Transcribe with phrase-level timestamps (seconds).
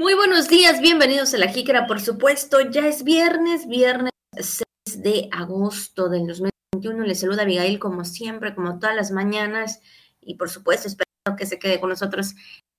[0.00, 2.58] Muy buenos días, bienvenidos a la Jícara, por supuesto.
[2.70, 7.04] Ya es viernes, viernes 6 de agosto del 2021.
[7.04, 9.82] Les saluda Abigail como siempre, como todas las mañanas.
[10.22, 12.34] Y por supuesto, espero que se quede con nosotros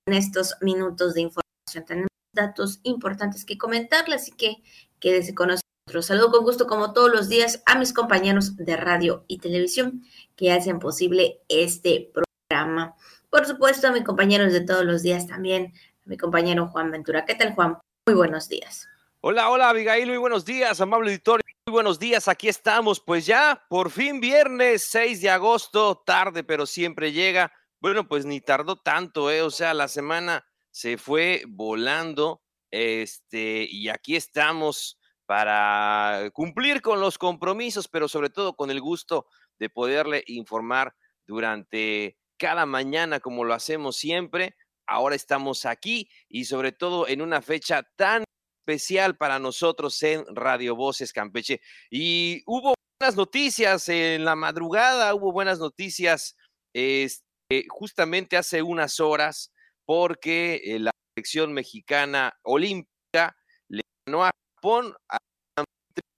[0.08, 1.86] en estos minutos de información.
[1.86, 4.56] Tenemos datos importantes que comentarles, así que
[5.00, 6.04] quédese con nosotros.
[6.04, 10.02] Saludo con gusto, como todos los días, a mis compañeros de radio y televisión
[10.36, 12.96] que hacen posible este programa.
[13.30, 15.74] Por supuesto, a mis compañeros de todos los días también,
[16.12, 17.24] mi compañero Juan Ventura.
[17.24, 17.78] ¿Qué tal, Juan?
[18.06, 18.86] Muy buenos días.
[19.22, 21.42] Hola, hola, Abigail, muy buenos días, amable auditorio.
[21.66, 23.00] Muy buenos días, aquí estamos.
[23.00, 27.54] Pues ya, por fin viernes 6 de agosto, tarde, pero siempre llega.
[27.80, 29.42] Bueno, pues ni tardó tanto, ¿eh?
[29.42, 32.42] O sea, la semana se fue volando.
[32.72, 39.28] Este, y aquí estamos para cumplir con los compromisos, pero sobre todo con el gusto
[39.60, 40.94] de poderle informar
[41.26, 44.58] durante cada mañana, como lo hacemos siempre
[44.92, 48.24] ahora estamos aquí y sobre todo en una fecha tan
[48.62, 51.62] especial para nosotros en Radio Voces Campeche.
[51.90, 56.36] Y hubo buenas noticias en la madrugada, hubo buenas noticias
[56.74, 59.52] este, justamente hace unas horas
[59.86, 63.36] porque eh, la selección mexicana olímpica
[63.70, 64.94] le ganó a Japón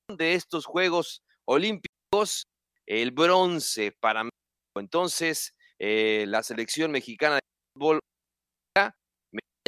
[0.09, 2.47] de estos Juegos Olímpicos
[2.85, 4.79] el bronce para México.
[4.79, 7.41] Entonces, eh, la selección mexicana de
[7.73, 7.99] fútbol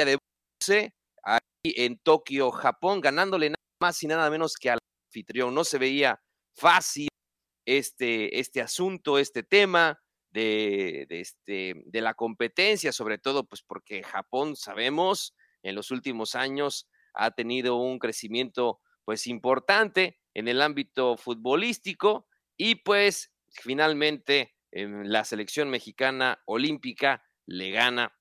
[0.03, 5.53] de bronce aquí en Tokio, Japón, ganándole nada más y nada menos que al anfitrión.
[5.53, 6.21] No se veía
[6.53, 7.07] fácil
[7.65, 14.57] este, este asunto, este tema de, este, de la competencia, sobre todo pues porque Japón,
[14.57, 22.27] sabemos, en los últimos años ha tenido un crecimiento pues importante en el ámbito futbolístico
[22.57, 28.13] y pues finalmente la selección mexicana olímpica le gana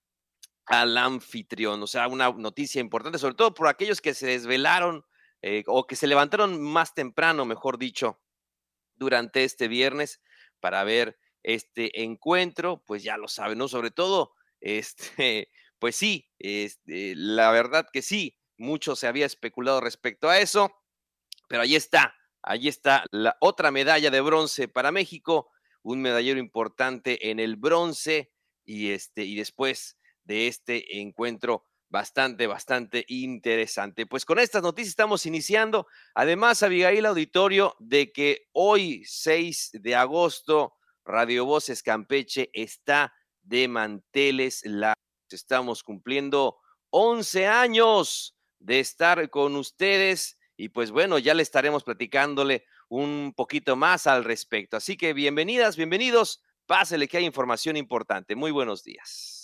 [0.66, 1.82] al anfitrión.
[1.82, 5.04] O sea, una noticia importante, sobre todo por aquellos que se desvelaron
[5.42, 8.20] eh, o que se levantaron más temprano, mejor dicho,
[8.96, 10.20] durante este viernes
[10.60, 13.68] para ver este encuentro, pues ya lo saben, ¿no?
[13.68, 20.28] Sobre todo, este, pues sí, este, la verdad que sí, mucho se había especulado respecto
[20.28, 20.72] a eso,
[21.48, 25.50] pero ahí está, ahí está la otra medalla de bronce para México,
[25.82, 28.32] un medallero importante en el bronce
[28.64, 34.06] y este, y después de este encuentro bastante, bastante interesante.
[34.06, 35.86] Pues con estas noticias estamos iniciando.
[36.14, 40.74] Además, Abigail Auditorio, de que hoy, 6 de agosto,
[41.04, 44.94] Radio Voces Campeche está de manteles la
[45.30, 46.58] Estamos cumpliendo
[46.90, 53.74] 11 años de estar con ustedes y pues bueno, ya le estaremos platicándole un poquito
[53.74, 54.76] más al respecto.
[54.76, 56.42] Así que bienvenidas, bienvenidos.
[56.66, 58.36] Pásele que hay información importante.
[58.36, 59.43] Muy buenos días.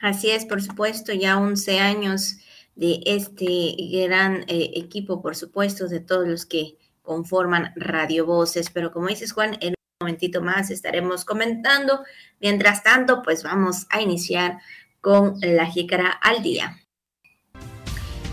[0.00, 2.36] Así es, por supuesto, ya 11 años
[2.76, 8.70] de este gran eh, equipo, por supuesto, de todos los que conforman Radio Voces.
[8.70, 12.04] Pero como dices, Juan, en un momentito más estaremos comentando.
[12.40, 14.58] Mientras tanto, pues vamos a iniciar
[15.00, 16.78] con la jícara al día.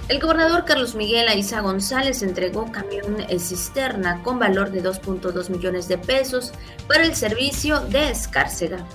[0.08, 5.98] El gobernador Carlos Miguel Aiza González entregó camión cisterna con valor de 2.2 millones de
[5.98, 6.52] pesos
[6.88, 8.86] para el servicio de Escárcega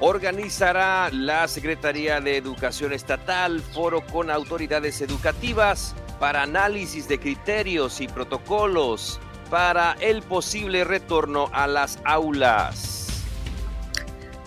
[0.00, 8.08] organizará la Secretaría de Educación Estatal foro con autoridades educativas para análisis de criterios y
[8.08, 13.24] protocolos para el posible retorno a las aulas.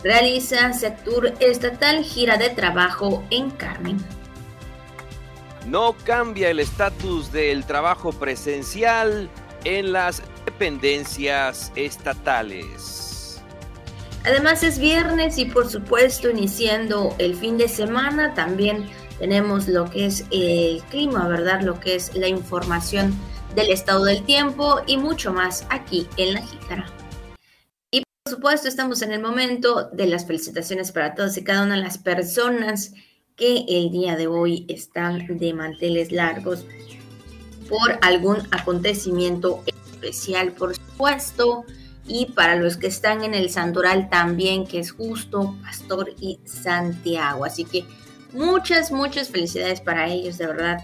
[0.03, 3.97] Realiza Sector Estatal gira de trabajo en Carmen.
[5.67, 9.29] No cambia el estatus del trabajo presencial
[9.63, 13.12] en las dependencias estatales.
[14.25, 18.89] Además es viernes y por supuesto iniciando el fin de semana también
[19.19, 21.61] tenemos lo que es el clima, ¿verdad?
[21.61, 23.13] Lo que es la información
[23.53, 26.85] del estado del tiempo y mucho más aquí en La Jícara.
[27.91, 31.75] Y por supuesto estamos en el momento de las felicitaciones para todas y cada una
[31.75, 32.93] de las personas
[33.35, 36.65] que el día de hoy están de manteles largos
[37.67, 41.65] por algún acontecimiento especial, por supuesto
[42.05, 47.45] y para los que están en el santoral también, que es justo, Pastor y Santiago.
[47.45, 47.85] Así que
[48.33, 50.83] muchas, muchas felicidades para ellos, de verdad,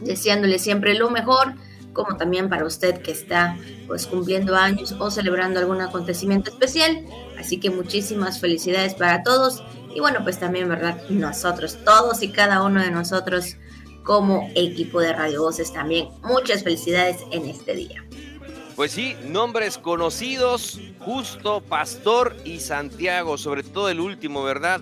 [0.00, 1.54] deseándoles siempre lo mejor,
[1.92, 3.56] como también para usted que está
[3.86, 7.04] pues cumpliendo años o celebrando algún acontecimiento especial.
[7.38, 9.62] Así que muchísimas felicidades para todos
[9.94, 11.02] y bueno, pues también, ¿verdad?
[11.08, 13.56] Nosotros, todos y cada uno de nosotros
[14.04, 18.04] como equipo de Radio Voces también, muchas felicidades en este día.
[18.80, 24.80] Pues sí, nombres conocidos, Justo, Pastor y Santiago, sobre todo el último, ¿verdad?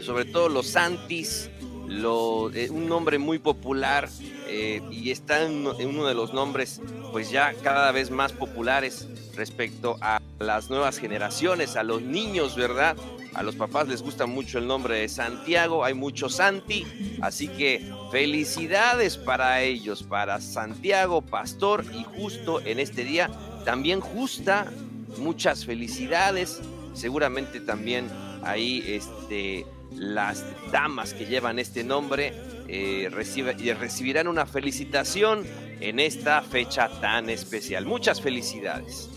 [0.00, 1.50] sobre todo los Santis,
[1.88, 4.08] eh, un nombre muy popular
[4.48, 6.80] eh, y está en, uno de los nombres
[7.12, 12.96] pues ya cada vez más populares respecto a las nuevas generaciones, a los niños, ¿verdad?
[13.34, 16.86] A los papás les gusta mucho el nombre de Santiago, hay mucho Santi,
[17.20, 23.30] así que felicidades para ellos, para Santiago, Pastor y justo en este día,
[23.64, 24.72] también justa,
[25.18, 26.60] muchas felicidades,
[26.94, 28.08] seguramente también
[28.44, 29.66] ahí este,
[29.96, 32.32] las damas que llevan este nombre
[32.68, 35.44] eh, recibirán una felicitación
[35.80, 37.84] en esta fecha tan especial.
[37.86, 39.08] Muchas felicidades.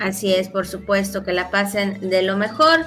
[0.00, 2.80] Así es, por supuesto, que la pasen de lo mejor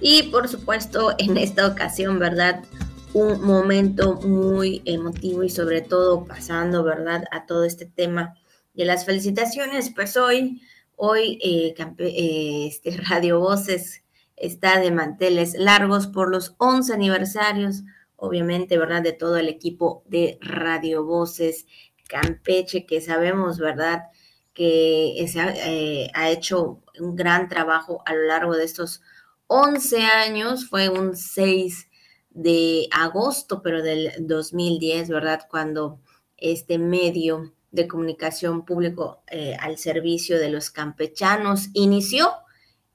[0.00, 2.64] y por supuesto en esta ocasión, ¿verdad?
[3.12, 7.24] Un momento muy emotivo y sobre todo pasando, ¿verdad?
[7.30, 8.34] A todo este tema
[8.74, 10.60] de las felicitaciones, pues hoy,
[10.96, 14.02] hoy eh, eh, este, Radio Voces
[14.36, 17.82] está de manteles largos por los 11 aniversarios,
[18.16, 19.02] obviamente, ¿verdad?
[19.02, 21.66] De todo el equipo de Radio Voces
[22.08, 24.04] Campeche, que sabemos, ¿verdad?
[24.52, 29.02] Que se eh, ha, hecho un gran trabajo a lo largo de estos
[29.48, 30.68] 11 años.
[30.68, 31.88] Fue un 6
[32.30, 35.46] de agosto, pero del 2010, ¿verdad?
[35.50, 36.00] Cuando
[36.36, 42.32] este medio de comunicación público eh, al servicio de los campechanos inició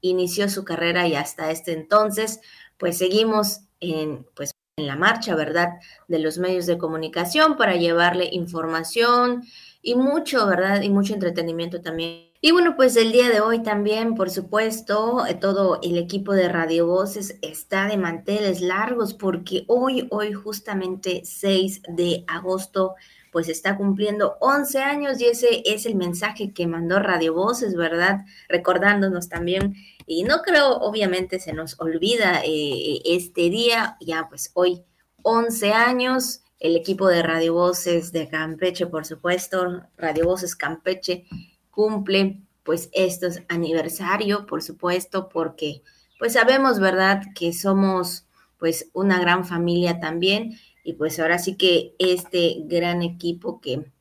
[0.01, 2.41] inició su carrera y hasta este entonces,
[2.77, 5.79] pues seguimos en, pues, en la marcha, ¿verdad?
[6.07, 9.43] De los medios de comunicación para llevarle información
[9.81, 10.81] y mucho, ¿verdad?
[10.81, 12.31] Y mucho entretenimiento también.
[12.43, 16.49] Y bueno, pues el día de hoy también, por supuesto, eh, todo el equipo de
[16.49, 22.95] Radio Voces está de manteles largos porque hoy, hoy justamente 6 de agosto,
[23.31, 28.25] pues está cumpliendo 11 años y ese es el mensaje que mandó Radio Voces, ¿verdad?
[28.49, 29.75] Recordándonos también
[30.05, 34.83] y no creo, obviamente, se nos olvida eh, este día, ya pues hoy
[35.23, 41.25] 11 años, el equipo de Radio Voces de Campeche, por supuesto, Radio Voces Campeche
[41.69, 45.81] cumple pues estos aniversario, por supuesto, porque
[46.19, 48.27] pues sabemos, ¿verdad?, que somos
[48.59, 53.91] pues una gran familia también y pues ahora sí que este gran equipo que,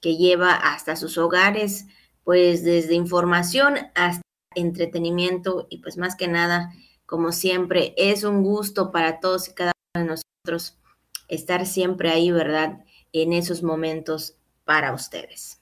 [0.00, 1.86] que lleva hasta sus hogares,
[2.24, 4.22] pues desde información hasta
[4.54, 6.72] entretenimiento y pues más que nada,
[7.06, 10.76] como siempre, es un gusto para todos y cada uno de nosotros
[11.28, 12.84] estar siempre ahí, ¿verdad?
[13.12, 15.60] En esos momentos para ustedes.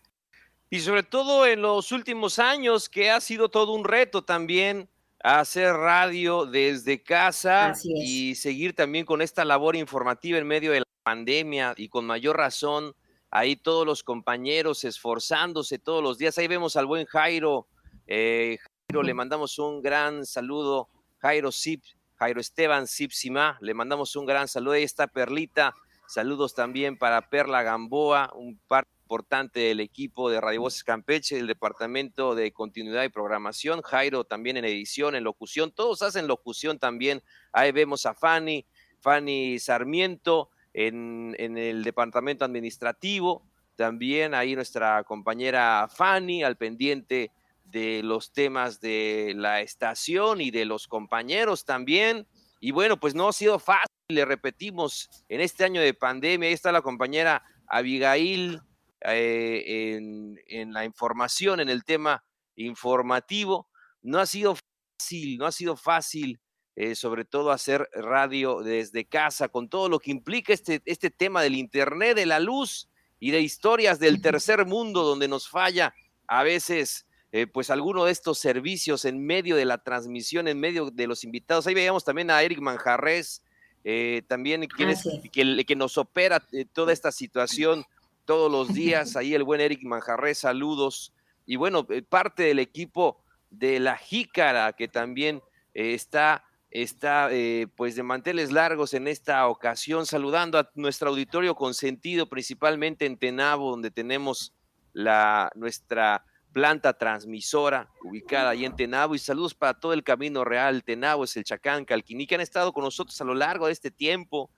[0.69, 4.89] Y sobre todo en los últimos años, que ha sido todo un reto también
[5.23, 10.87] hacer radio desde casa y seguir también con esta labor informativa en medio de la
[11.03, 12.95] pandemia y con mayor razón
[13.31, 16.39] ahí todos los compañeros esforzándose todos los días.
[16.39, 17.67] Ahí vemos al buen Jairo,
[18.07, 18.59] eh,
[18.89, 20.89] le mandamos un gran saludo.
[21.19, 21.83] Jairo Zip,
[22.17, 24.75] Jairo Esteban Sima, le mandamos un gran saludo.
[24.75, 25.75] Ahí está Perlita.
[26.07, 31.47] Saludos también para Perla Gamboa, un parte importante del equipo de Radio Voces Campeche, del
[31.47, 33.81] departamento de continuidad y programación.
[33.83, 35.71] Jairo también en edición, en locución.
[35.71, 37.23] Todos hacen locución también.
[37.53, 38.67] Ahí vemos a Fanny,
[38.99, 43.45] Fanny Sarmiento en, en el departamento administrativo.
[43.77, 47.31] También ahí nuestra compañera Fanny al pendiente
[47.63, 52.27] de los temas de la estación y de los compañeros también.
[52.59, 56.55] Y bueno, pues no ha sido fácil, le repetimos, en este año de pandemia, ahí
[56.55, 58.63] está la compañera Abigail
[59.03, 62.25] eh, en, en, la información, en el tema
[62.57, 63.69] informativo.
[64.03, 64.57] No ha sido
[64.99, 66.41] fácil, no ha sido fácil,
[66.79, 71.41] eh, sobre todo hacer radio desde casa, con todo lo que implica este, este tema
[71.41, 75.95] del Internet, de la luz y de historias del tercer mundo, donde nos falla
[76.27, 80.91] a veces eh, pues alguno de estos servicios en medio de la transmisión, en medio
[80.91, 81.67] de los invitados.
[81.67, 83.43] Ahí veíamos también a Eric Manjarres,
[83.83, 87.87] eh, también quien es, que, que, nos opera toda esta situación
[88.27, 89.17] todos los días.
[89.17, 91.15] Ahí el buen Eric Manjarres, saludos.
[91.47, 95.41] Y bueno, parte del equipo de la Jícara, que también
[95.73, 97.31] está está
[97.77, 103.71] pues de manteles largos en esta ocasión, saludando a nuestro auditorio consentido, principalmente en Tenabo,
[103.71, 104.53] donde tenemos
[104.93, 106.25] la, nuestra
[106.57, 111.37] planta transmisora ubicada ahí en Tenabo y saludos para todo el Camino Real, Tenabo es
[111.37, 114.51] el Chacán, Calquiní, que han estado con nosotros a lo largo de este tiempo.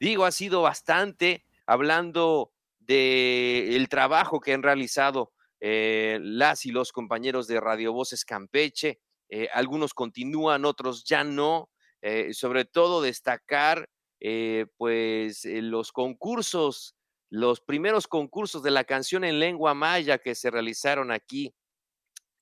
[0.00, 2.52] Digo, ha sido bastante hablando
[2.92, 9.00] del el trabajo que han realizado eh, las y los compañeros de Radio Voces Campeche.
[9.28, 11.70] Eh, algunos continúan, otros ya no.
[12.00, 13.88] Eh, sobre todo destacar
[14.76, 16.94] pues los concursos
[17.28, 21.56] los primeros concursos de la canción en lengua maya que se realizaron aquí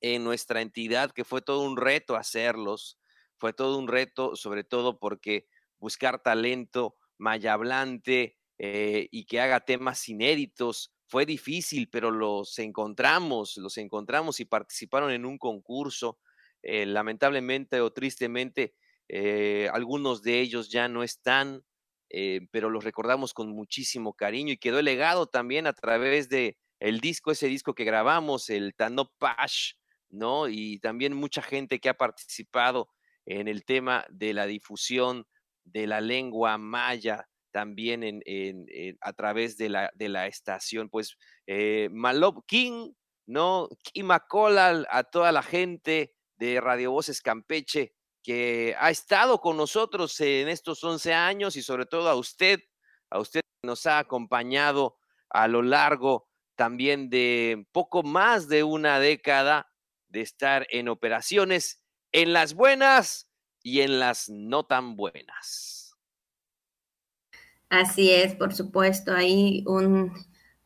[0.02, 2.98] en nuestra entidad, que fue todo un reto hacerlos,
[3.38, 5.46] fue todo un reto, sobre todo porque
[5.78, 10.92] buscar talento maya hablante eh, y que haga temas inéditos.
[11.06, 16.18] Fue difícil, pero los encontramos, los encontramos y participaron en un concurso.
[16.62, 18.74] Eh, lamentablemente o tristemente,
[19.08, 21.64] eh, algunos de ellos ya no están,
[22.50, 27.00] pero los recordamos con muchísimo cariño y quedó el legado también a través de el
[27.00, 29.74] disco, ese disco que grabamos, el Tano Pash,
[30.10, 30.48] ¿no?
[30.48, 32.88] Y también mucha gente que ha participado
[33.26, 35.24] en el tema de la difusión
[35.64, 40.88] de la lengua maya también en, a través de la, de la estación.
[40.88, 41.16] Pues
[41.46, 42.92] eh, Malop King,
[43.26, 43.68] ¿no?
[43.82, 50.48] Kimacolal, a toda la gente de Radio Voces Campeche que ha estado con nosotros en
[50.48, 52.60] estos 11 años y sobre todo a usted,
[53.10, 54.98] a usted que nos ha acompañado
[55.30, 59.72] a lo largo también de poco más de una década
[60.08, 63.30] de estar en operaciones en las buenas
[63.62, 65.79] y en las no tan buenas.
[67.70, 70.12] Así es, por supuesto, ahí un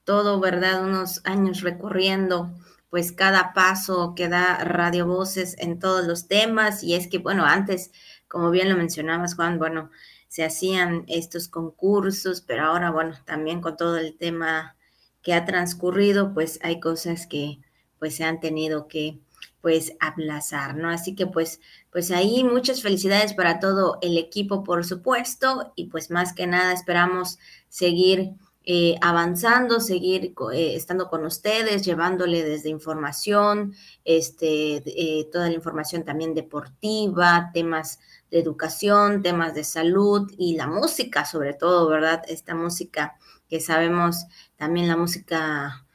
[0.05, 0.85] todo, ¿verdad?
[0.85, 2.51] Unos años recorriendo
[2.91, 7.45] pues cada paso que da Radio Voces en todos los temas y es que, bueno,
[7.45, 7.93] antes,
[8.29, 9.91] como bien lo mencionabas, Juan, bueno,
[10.29, 14.77] se hacían estos concursos, pero ahora, bueno, también con todo el tema
[15.23, 17.59] que ha transcurrido, pues hay cosas que
[17.99, 19.19] pues se han tenido que
[19.65, 20.91] pues aplazar, ¿no?
[20.91, 21.59] Así que pues
[21.91, 26.75] pues ahí muchas felicidades para todo el equipo, por supuesto, y pues más que nada
[26.75, 27.39] esperamos
[27.71, 28.35] seguir
[28.67, 36.05] eh, avanzando, seguir eh, estando con ustedes, llevándole desde información, este, eh, toda la información
[36.05, 42.23] también deportiva, temas de educación, temas de salud y la música, sobre todo, ¿verdad?
[42.29, 43.17] Esta música
[43.49, 45.87] que sabemos también la música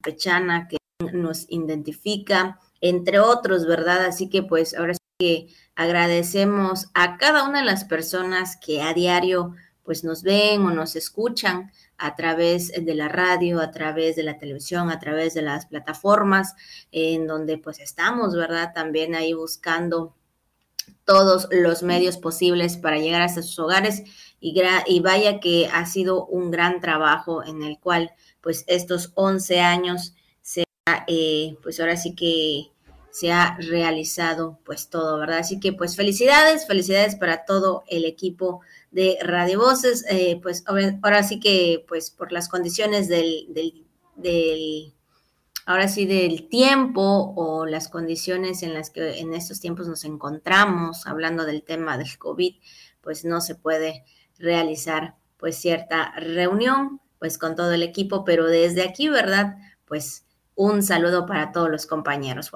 [0.00, 0.76] pechana que
[1.12, 4.04] nos identifica, entre otros, ¿verdad?
[4.04, 8.94] Así que pues ahora sí que agradecemos a cada una de las personas que a
[8.94, 14.22] diario pues nos ven o nos escuchan a través de la radio, a través de
[14.22, 16.54] la televisión, a través de las plataformas
[16.92, 18.72] en donde pues estamos, ¿verdad?
[18.74, 20.14] También ahí buscando
[21.04, 24.04] todos los medios posibles para llegar hasta sus hogares
[24.38, 30.14] y, vaya que ha sido un gran trabajo en el cual pues estos 11 años
[31.06, 32.70] eh, pues ahora sí que
[33.10, 35.38] se ha realizado pues todo, ¿verdad?
[35.38, 41.22] Así que pues felicidades, felicidades para todo el equipo de Radio Voces, eh, pues ahora
[41.22, 43.84] sí que pues por las condiciones del, del,
[44.16, 44.94] del,
[45.66, 51.06] ahora sí del tiempo o las condiciones en las que en estos tiempos nos encontramos,
[51.06, 52.54] hablando del tema del COVID,
[53.00, 54.04] pues no se puede
[54.38, 59.56] realizar pues cierta reunión pues con todo el equipo, pero desde aquí, ¿verdad?
[59.84, 60.24] Pues
[60.60, 62.50] un saludo para todos los compañeros.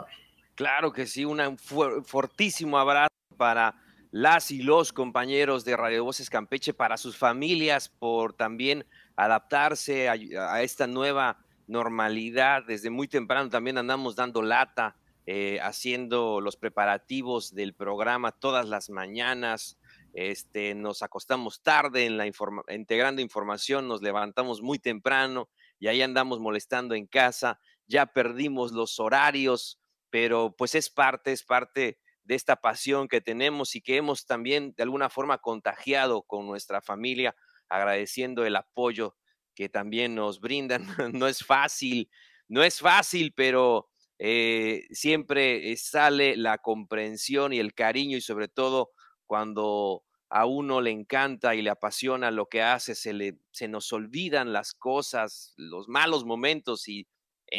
[0.55, 3.09] Claro que sí, un fortísimo abrazo
[3.39, 3.77] para
[4.11, 8.85] las y los compañeros de Radio Voces Campeche, para sus familias, por también
[9.17, 12.65] adaptarse a, esta nueva normalidad.
[12.67, 18.91] Desde muy temprano también andamos dando lata, eh, haciendo los preparativos del programa todas las
[18.91, 19.79] mañanas,
[20.13, 22.27] este, nos acostamos tarde en la
[22.69, 25.49] integrando información, nos levantamos muy temprano
[25.81, 31.43] y ahí andamos molestando en casa, ya perdimos los horarios, pero pues es parte, es
[31.43, 36.47] parte de esta pasión que tenemos y que hemos también de alguna forma contagiado con
[36.47, 37.37] nuestra familia,
[37.69, 39.17] agradeciendo el apoyo
[39.55, 40.85] que también nos brindan.
[41.15, 42.11] No es fácil,
[42.49, 43.89] no es fácil, pero
[44.19, 48.93] eh, siempre sale la comprensión y el cariño y sobre todo
[49.27, 53.93] cuando a uno le encanta y le apasiona lo que hace, se, le, se nos
[53.93, 57.07] olvidan las cosas, los malos momentos y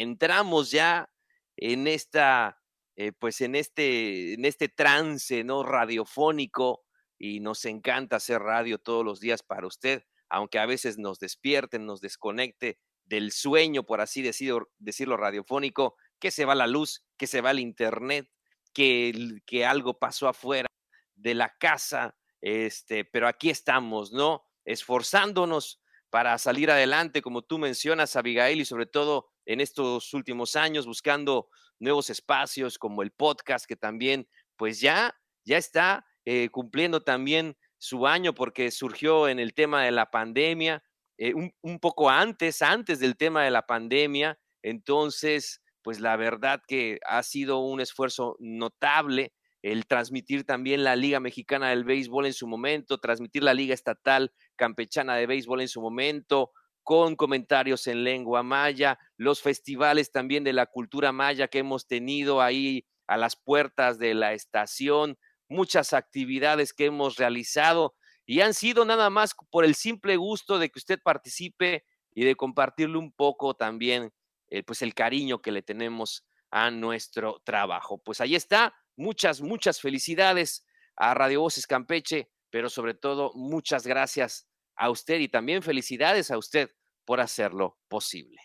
[0.02, 1.10] entramos ya
[1.56, 2.62] en esta,
[2.96, 5.62] eh, pues en este, en este trance, ¿no?
[5.62, 6.84] Radiofónico
[7.18, 11.86] y nos encanta hacer radio todos los días para usted, aunque a veces nos despierten,
[11.86, 17.26] nos desconecte del sueño, por así decirlo, decirlo radiofónico, que se va la luz, que
[17.26, 18.28] se va el internet,
[18.72, 20.68] que, que algo pasó afuera
[21.14, 24.44] de la casa, este, pero aquí estamos, ¿no?
[24.64, 30.86] Esforzándonos para salir adelante, como tú mencionas, Abigail, y sobre todo en estos últimos años,
[30.86, 31.48] buscando
[31.78, 38.06] nuevos espacios como el podcast, que también, pues ya, ya está eh, cumpliendo también su
[38.06, 40.82] año porque surgió en el tema de la pandemia,
[41.18, 44.38] eh, un, un, poco antes, antes del tema de la pandemia.
[44.62, 51.18] Entonces, pues la verdad que ha sido un esfuerzo notable el transmitir también la Liga
[51.18, 55.80] Mexicana del Béisbol en su momento, transmitir la Liga Estatal Campechana de Béisbol en su
[55.80, 56.52] momento,
[56.86, 62.40] con comentarios en lengua maya, los festivales también de la cultura maya que hemos tenido
[62.40, 68.84] ahí a las puertas de la estación, muchas actividades que hemos realizado y han sido
[68.84, 73.54] nada más por el simple gusto de que usted participe y de compartirle un poco
[73.54, 74.12] también
[74.46, 77.98] eh, pues el cariño que le tenemos a nuestro trabajo.
[77.98, 80.64] Pues ahí está, muchas, muchas felicidades
[80.94, 86.38] a Radio Voces Campeche, pero sobre todo muchas gracias a usted y también felicidades a
[86.38, 86.70] usted
[87.04, 88.40] por hacerlo posible.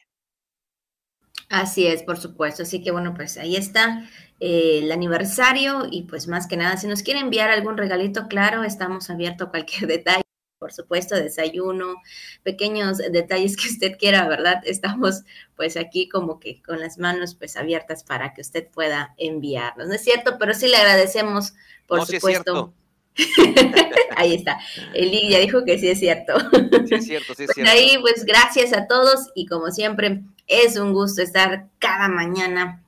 [1.50, 2.63] Así es, por supuesto.
[2.63, 4.09] Así que bueno, pues ahí está
[4.39, 8.63] eh, el aniversario y pues más que nada, si nos quiere enviar algún regalito, claro,
[8.63, 10.21] estamos abiertos a cualquier detalle.
[10.57, 11.95] Por supuesto, desayuno,
[12.43, 14.61] pequeños detalles que usted quiera, ¿verdad?
[14.63, 15.23] Estamos
[15.55, 19.88] pues aquí como que con las manos pues abiertas para que usted pueda enviarnos.
[19.88, 21.55] No es cierto, pero sí le agradecemos,
[21.88, 22.75] por supuesto.
[24.15, 24.60] Ahí está.
[24.94, 26.34] El ya dijo que sí es cierto.
[26.88, 27.72] Sí es cierto, sí es pues cierto.
[27.72, 32.84] ahí, pues gracias a todos y como siempre, es un gusto estar cada mañana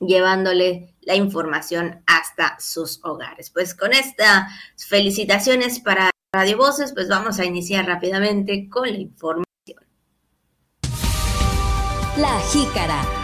[0.00, 3.50] llevándole la información hasta sus hogares.
[3.50, 4.52] Pues con estas
[4.88, 9.44] felicitaciones para Radio Voces, pues vamos a iniciar rápidamente con la información.
[12.16, 13.19] La jícara.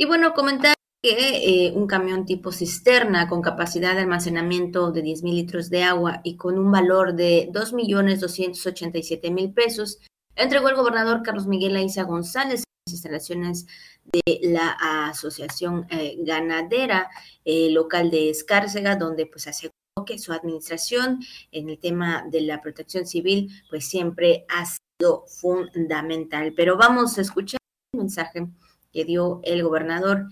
[0.00, 5.22] Y bueno, comentar que eh, un camión tipo cisterna con capacidad de almacenamiento de 10
[5.24, 9.98] mil litros de agua y con un valor de 2.287.000 pesos
[10.36, 13.66] entregó el gobernador Carlos Miguel Aiza González en las instalaciones
[14.10, 14.70] de la
[15.10, 17.10] Asociación eh, Ganadera
[17.44, 19.74] eh, Local de Escárcega, donde pues aseguró
[20.06, 21.20] que su administración
[21.52, 26.54] en el tema de la protección civil pues siempre ha sido fundamental.
[26.56, 27.60] Pero vamos a escuchar
[27.92, 28.48] el mensaje
[28.92, 30.28] que dio el gobernador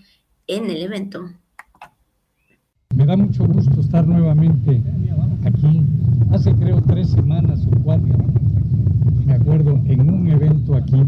[0.47, 1.29] en el evento.
[2.95, 4.81] Me da mucho gusto estar nuevamente
[5.45, 5.81] aquí.
[6.31, 8.17] Hace creo tres semanas o cuatro,
[9.25, 11.03] me acuerdo, en un evento aquí,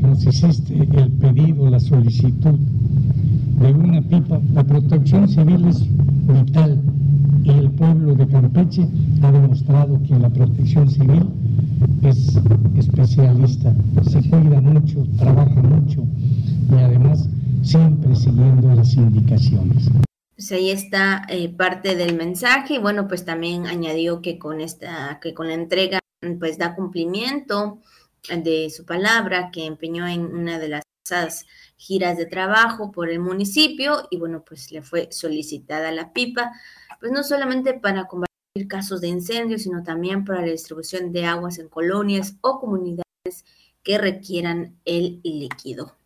[0.00, 2.58] nos hiciste el pedido, la solicitud
[3.60, 4.40] de una pipa.
[4.52, 5.84] La protección civil es
[6.26, 6.80] vital
[7.42, 8.88] y el pueblo de Campeche
[9.22, 11.26] ha demostrado que la protección civil
[12.02, 12.38] es
[12.76, 16.04] especialista, se cuida mucho, trabaja mucho
[16.70, 17.28] y además
[17.62, 19.90] siempre siguiendo las indicaciones.
[20.36, 25.18] Pues ahí está eh, parte del mensaje y bueno, pues también añadió que con esta,
[25.20, 25.98] que con la entrega
[26.38, 27.78] pues da cumplimiento
[28.28, 30.82] de su palabra que empeñó en una de las
[31.76, 36.52] giras de trabajo por el municipio y bueno, pues le fue solicitada la pipa,
[37.00, 41.58] pues no solamente para combatir casos de incendios, sino también para la distribución de aguas
[41.58, 43.44] en colonias o comunidades
[43.82, 45.96] que requieran el líquido.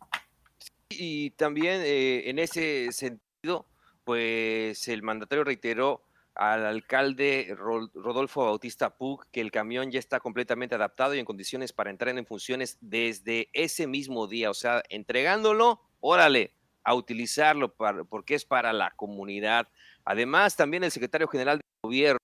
[0.89, 3.65] Y también eh, en ese sentido,
[4.03, 6.03] pues el mandatario reiteró
[6.35, 11.73] al alcalde Rodolfo Bautista Pug que el camión ya está completamente adaptado y en condiciones
[11.73, 18.03] para entrar en funciones desde ese mismo día, o sea, entregándolo, órale, a utilizarlo para,
[18.03, 19.67] porque es para la comunidad.
[20.03, 22.19] Además, también el secretario general de gobierno,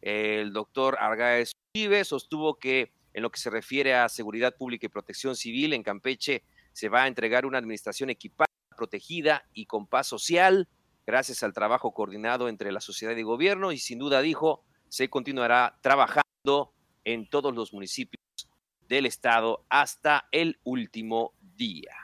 [0.00, 4.88] el doctor Argaez Uribe, sostuvo que en lo que se refiere a seguridad pública y
[4.88, 10.08] protección civil en Campeche se va a entregar una administración equipada, protegida y con paz
[10.08, 10.68] social,
[11.06, 15.78] gracias al trabajo coordinado entre la sociedad y gobierno y sin duda dijo, se continuará
[15.80, 16.72] trabajando
[17.04, 18.22] en todos los municipios
[18.88, 21.94] del estado hasta el último día.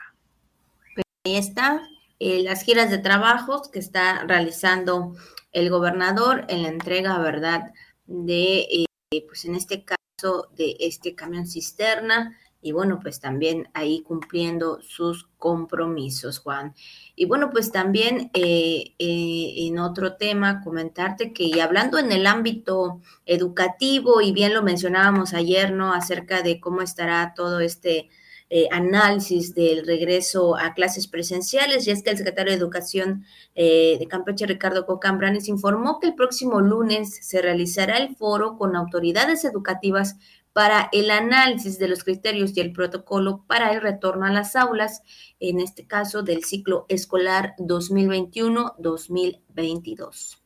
[1.25, 1.87] Ahí está,
[2.19, 5.15] eh, las giras de trabajos que está realizando
[5.51, 7.71] el gobernador en la entrega, ¿verdad?
[8.05, 14.01] De, eh, pues en este caso, de este camión cisterna y bueno, pues también ahí
[14.01, 16.75] cumpliendo sus compromisos, Juan.
[17.15, 22.27] Y bueno, pues también eh, eh, en otro tema, comentarte que y hablando en el
[22.27, 25.93] ámbito educativo, y bien lo mencionábamos ayer, ¿no?
[25.93, 28.09] Acerca de cómo estará todo este
[28.51, 34.07] eh, análisis del regreso a clases presenciales, y es que el secretario de Educación de
[34.09, 40.17] Campeche, Ricardo Cocambranes, informó que el próximo lunes se realizará el foro con autoridades educativas
[40.53, 45.01] para el análisis de los criterios y el protocolo para el retorno a las aulas,
[45.39, 50.37] en este caso del ciclo escolar 2021-2022.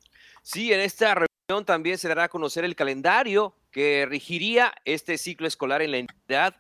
[0.42, 5.48] Sí, en esta reunión también se dará a conocer el calendario que regiría este ciclo
[5.48, 6.56] escolar en la entidad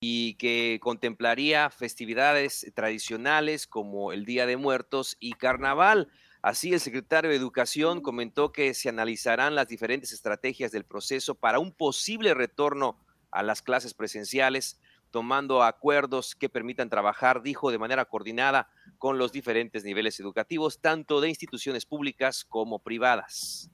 [0.00, 6.08] y que contemplaría festividades tradicionales como el Día de Muertos y Carnaval.
[6.42, 11.58] Así, el secretario de Educación comentó que se analizarán las diferentes estrategias del proceso para
[11.58, 12.96] un posible retorno
[13.30, 14.78] a las clases presenciales,
[15.10, 21.20] tomando acuerdos que permitan trabajar, dijo, de manera coordinada con los diferentes niveles educativos, tanto
[21.20, 23.70] de instituciones públicas como privadas.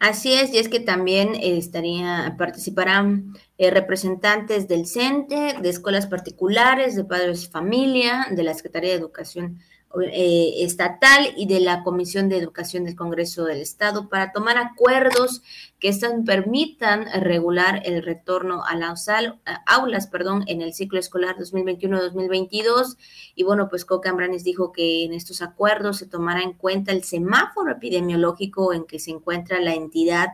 [0.00, 6.96] Así es, y es que también estaría, participarán eh, representantes del CENTE, de escuelas particulares,
[6.96, 9.60] de padres y familia, de la Secretaría de Educación
[10.02, 15.42] eh, estatal y de la Comisión de Educación del Congreso del Estado para tomar acuerdos
[15.78, 19.06] que están, permitan regular el retorno a las
[19.66, 22.96] aulas perdón, en el ciclo escolar 2021-2022.
[23.34, 27.04] Y bueno, pues Coca Ambranes dijo que en estos acuerdos se tomará en cuenta el
[27.04, 30.30] semáforo epidemiológico en que se encuentra la entidad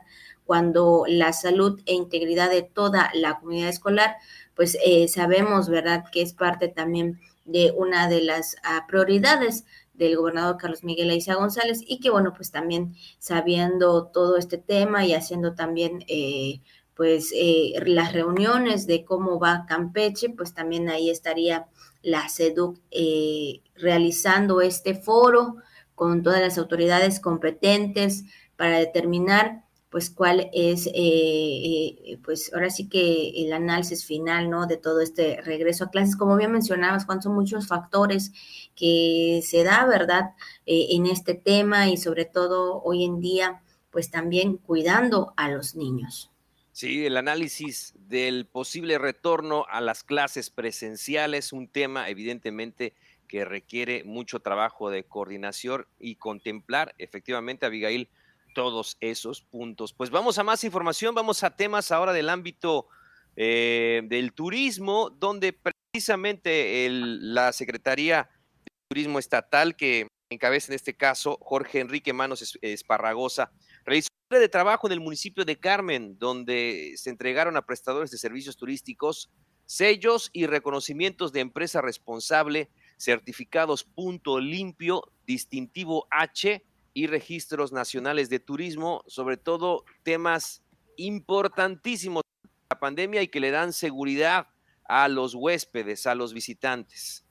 [0.50, 4.16] cuando la salud e integridad de toda la comunidad escolar,
[4.56, 10.16] pues eh, sabemos, ¿verdad?, que es parte también de una de las ah, prioridades del
[10.16, 15.14] gobernador Carlos Miguel Aiza González y que bueno, pues también sabiendo todo este tema y
[15.14, 16.60] haciendo también eh,
[16.94, 21.66] pues eh, las reuniones de cómo va Campeche, pues también ahí estaría
[22.02, 25.56] la SEDUC eh, realizando este foro
[25.94, 28.24] con todas las autoridades competentes
[28.56, 34.66] para determinar pues cuál es, eh, eh, pues ahora sí que el análisis final, ¿no?
[34.66, 36.16] De todo este regreso a clases.
[36.16, 38.32] Como bien mencionabas, Juan, son muchos factores
[38.76, 40.30] que se da, ¿verdad?
[40.64, 45.74] Eh, en este tema y sobre todo hoy en día, pues también cuidando a los
[45.74, 46.30] niños.
[46.70, 52.94] Sí, el análisis del posible retorno a las clases presenciales, un tema evidentemente
[53.26, 58.08] que requiere mucho trabajo de coordinación y contemplar efectivamente, Abigail,
[58.54, 59.92] todos esos puntos.
[59.92, 62.88] Pues vamos a más información, vamos a temas ahora del ámbito
[63.36, 68.28] eh, del turismo, donde precisamente la Secretaría
[68.64, 73.52] de Turismo Estatal, que encabeza en este caso Jorge Enrique Manos Esparragosa,
[73.84, 78.18] realizó un de trabajo en el municipio de Carmen, donde se entregaron a prestadores de
[78.18, 79.30] servicios turísticos
[79.70, 88.40] sellos y reconocimientos de empresa responsable, certificados punto limpio, distintivo H, y registros nacionales de
[88.40, 90.62] turismo, sobre todo temas
[90.96, 94.48] importantísimos de la pandemia y que le dan seguridad
[94.84, 97.24] a los huéspedes, a los visitantes.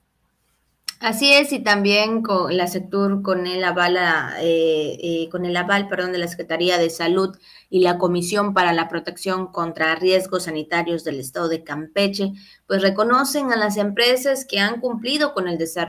[1.00, 3.96] Así es, y también con la sector con el aval,
[4.40, 7.34] eh, eh, con el aval, perdón, de la Secretaría de Salud
[7.70, 12.32] y la Comisión para la Protección contra Riesgos Sanitarios del Estado de Campeche,
[12.66, 15.88] pues reconocen a las empresas que han cumplido con el desarrollo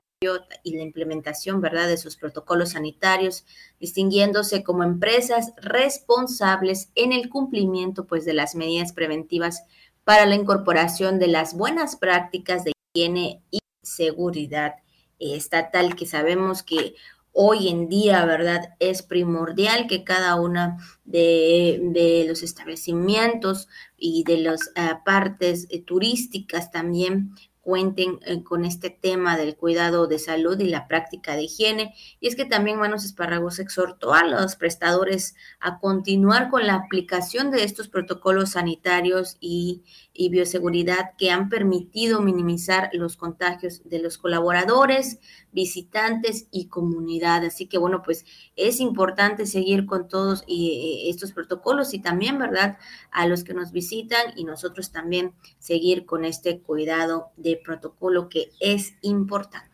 [0.61, 3.43] y la implementación, ¿verdad?, de sus protocolos sanitarios,
[3.79, 9.63] distinguiéndose como empresas responsables en el cumplimiento, pues, de las medidas preventivas
[10.03, 14.75] para la incorporación de las buenas prácticas de higiene y seguridad
[15.17, 16.93] estatal, que sabemos que
[17.31, 18.75] hoy en día, ¿verdad?
[18.77, 26.69] Es primordial que cada una de, los establecimientos y de las ah, partes eh, turísticas
[26.69, 27.33] también
[27.71, 31.95] cuenten eh, con este tema del cuidado de salud y la práctica de higiene.
[32.19, 37.49] Y es que también Manos Espárragos exhortó a los prestadores a continuar con la aplicación
[37.49, 44.17] de estos protocolos sanitarios y, y bioseguridad que han permitido minimizar los contagios de los
[44.17, 45.19] colaboradores,
[45.51, 47.45] visitantes y comunidad.
[47.45, 52.77] Así que bueno, pues es importante seguir con todos eh, estos protocolos y también, ¿verdad?
[53.11, 58.49] A los que nos visitan y nosotros también seguir con este cuidado de protocolo que
[58.59, 59.71] es importante.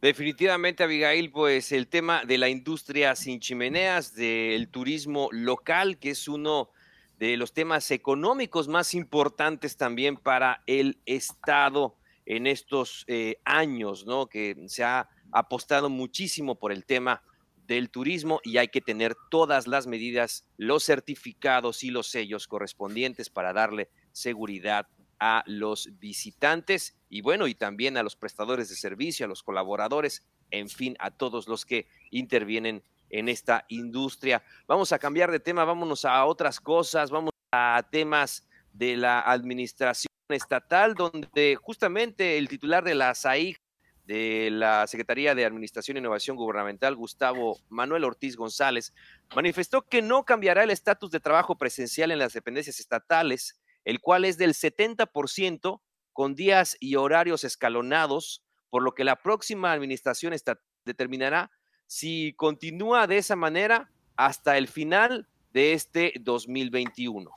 [0.00, 6.26] Definitivamente, Abigail, pues el tema de la industria sin chimeneas, del turismo local, que es
[6.26, 6.70] uno
[7.28, 14.26] de los temas económicos más importantes también para el Estado en estos eh, años, ¿no?
[14.26, 17.22] Que se ha apostado muchísimo por el tema
[17.68, 23.30] del turismo y hay que tener todas las medidas, los certificados y los sellos correspondientes
[23.30, 24.88] para darle seguridad
[25.20, 30.24] a los visitantes y bueno, y también a los prestadores de servicio, a los colaboradores,
[30.50, 32.82] en fin, a todos los que intervienen
[33.12, 34.42] en esta industria.
[34.66, 40.08] Vamos a cambiar de tema, vámonos a otras cosas, vamos a temas de la administración
[40.30, 43.58] estatal, donde justamente el titular de la SAIG,
[44.06, 48.92] de la Secretaría de Administración e Innovación Gubernamental, Gustavo Manuel Ortiz González,
[49.36, 54.24] manifestó que no cambiará el estatus de trabajo presencial en las dependencias estatales, el cual
[54.24, 60.34] es del 70% con días y horarios escalonados, por lo que la próxima administración
[60.84, 61.50] determinará
[61.92, 67.30] si continúa de esa manera hasta el final de este 2021.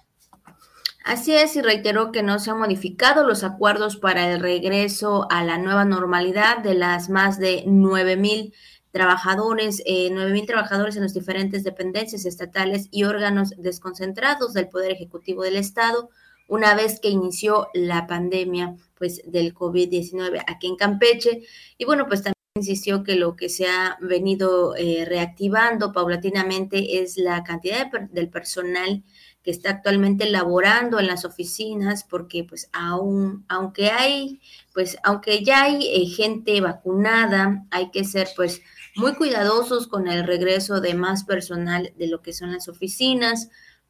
[1.03, 5.43] Así es, y reiteró que no se han modificado los acuerdos para el regreso a
[5.43, 8.53] la nueva normalidad de las más de 9 mil
[8.91, 15.43] trabajadores, eh, mil trabajadores en las diferentes dependencias estatales y órganos desconcentrados del Poder Ejecutivo
[15.43, 16.09] del Estado,
[16.47, 21.41] una vez que inició la pandemia pues del COVID-19 aquí en Campeche.
[21.77, 27.17] Y bueno, pues también insistió que lo que se ha venido eh, reactivando paulatinamente es
[27.17, 29.03] la cantidad del personal
[29.43, 34.39] que está actualmente laborando en las oficinas, porque pues aún, aunque hay,
[34.73, 38.61] pues aunque ya hay eh, gente vacunada, hay que ser pues
[38.95, 43.49] muy cuidadosos con el regreso de más personal de lo que son las oficinas,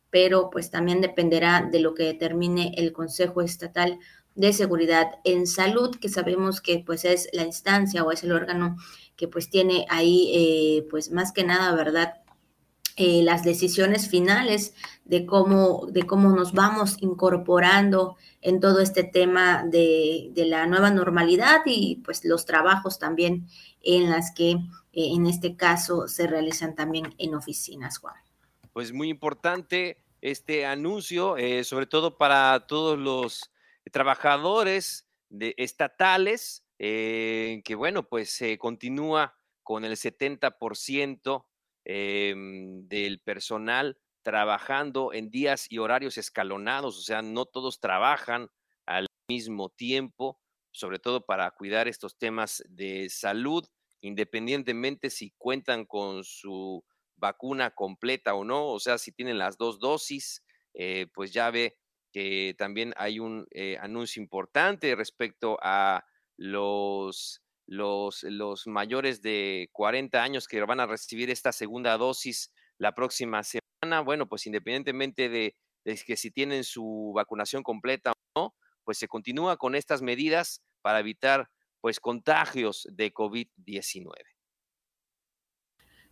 [0.10, 3.99] pero pues también dependerá de lo que determine el Consejo Estatal
[4.36, 8.78] de Seguridad en Salud, que sabemos que pues es la instancia o es el órgano
[9.15, 12.15] que pues tiene ahí eh, pues más que nada, ¿verdad?
[12.98, 14.74] Eh, las decisiones finales
[15.06, 21.62] de cómo, de cómo nos vamos incorporando en todo este tema de, la nueva normalidad
[21.65, 23.48] y pues los trabajos también
[23.82, 24.60] en las que eh,
[24.93, 28.15] en este caso se realizan también en oficinas, Juan.
[28.71, 33.52] Pues muy importante este anuncio, sobre todo para todos los
[33.91, 41.45] trabajadores de, estatales, que bueno, pues se continúa con el 70%
[41.88, 48.50] Em, del personal trabajando en días y horarios escalonados, o sea, no todos trabajan
[48.88, 50.39] al mismo tiempo,
[50.71, 53.67] sobre todo para cuidar estos temas de salud,
[54.02, 56.84] independientemente si cuentan con su
[57.17, 60.43] vacuna completa o no, o sea, si tienen las dos dosis,
[60.74, 61.78] eh, pues ya ve
[62.15, 66.06] que también hay un eh, anuncio importante respecto a
[66.38, 68.23] los los,
[68.67, 74.30] mayores de 40 años que van a recibir esta segunda dosis la próxima semana, bueno,
[74.30, 79.75] pues independientemente de, que si tienen su vacunación completa o no, pues se continúa con
[79.75, 81.49] estas medidas para evitar
[81.82, 84.13] pues contagios de COVID-19.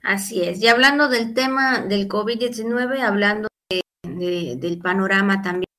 [0.01, 0.61] Así es.
[0.61, 3.47] Y hablando del tema del COVID-19, hablando
[4.03, 5.72] del panorama también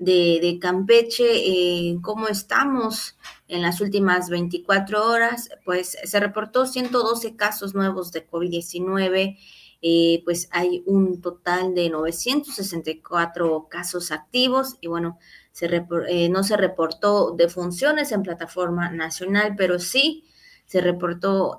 [0.00, 3.16] de, Campeche, eh, cómo estamos
[3.48, 9.38] en las últimas 24 horas, pues se reportó 112 casos nuevos de COVID-19,
[9.82, 15.18] eh, pues hay un total de 964 casos activos y bueno,
[15.52, 15.66] se
[16.08, 20.24] eh, no se reportó defunciones en plataforma nacional, pero sí
[20.64, 21.58] se reportó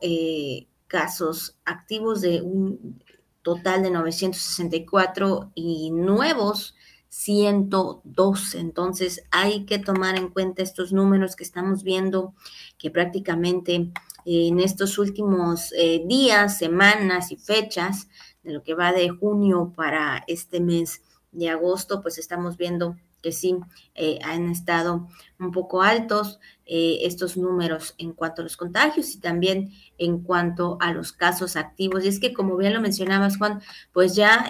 [0.87, 3.01] casos activos de un
[3.43, 6.75] total de 964 y nuevos
[7.11, 8.55] 102.
[8.55, 12.33] Entonces hay que tomar en cuenta estos números que estamos viendo,
[12.77, 13.91] que prácticamente
[14.25, 18.07] en estos últimos eh, días, semanas y fechas
[18.43, 23.31] de lo que va de junio para este mes de agosto, pues estamos viendo que
[23.31, 23.55] sí
[23.93, 29.19] eh, han estado un poco altos eh, estos números en cuanto a los contagios y
[29.19, 32.03] también en cuanto a los casos activos.
[32.03, 34.49] Y es que, como bien lo mencionabas, Juan, pues ya,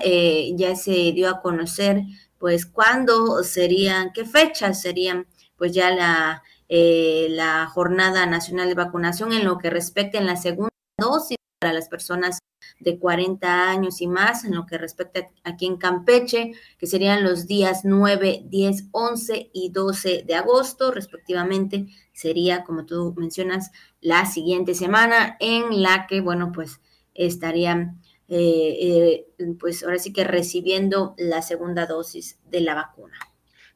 [0.55, 2.03] ya se dio a conocer
[2.41, 9.31] pues cuándo serían, qué fechas serían pues ya la, eh, la jornada nacional de vacunación
[9.31, 12.39] en lo que respecta en la segunda dosis para las personas
[12.79, 17.45] de 40 años y más, en lo que respecta aquí en Campeche, que serían los
[17.45, 24.73] días 9, 10, 11 y 12 de agosto, respectivamente, sería, como tú mencionas, la siguiente
[24.73, 26.81] semana en la que, bueno, pues
[27.13, 28.00] estarían
[28.33, 33.19] eh, eh, pues ahora sí que recibiendo la segunda dosis de la vacuna.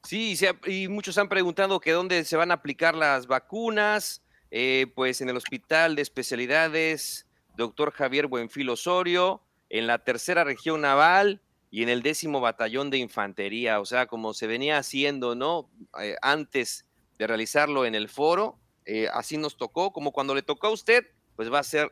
[0.02, 0.34] Sí,
[0.66, 5.28] y muchos han preguntado que dónde se van a aplicar las vacunas, eh, pues en
[5.28, 7.26] el Hospital de Especialidades,
[7.58, 12.96] doctor Javier Buenfil Osorio, en la tercera región naval y en el décimo batallón de
[12.96, 15.68] infantería, o sea, como se venía haciendo, ¿no?
[16.22, 16.86] antes
[17.18, 18.58] de realizarlo en el foro,
[19.12, 21.90] así nos tocó, como cuando le tocó a usted, pues va a ser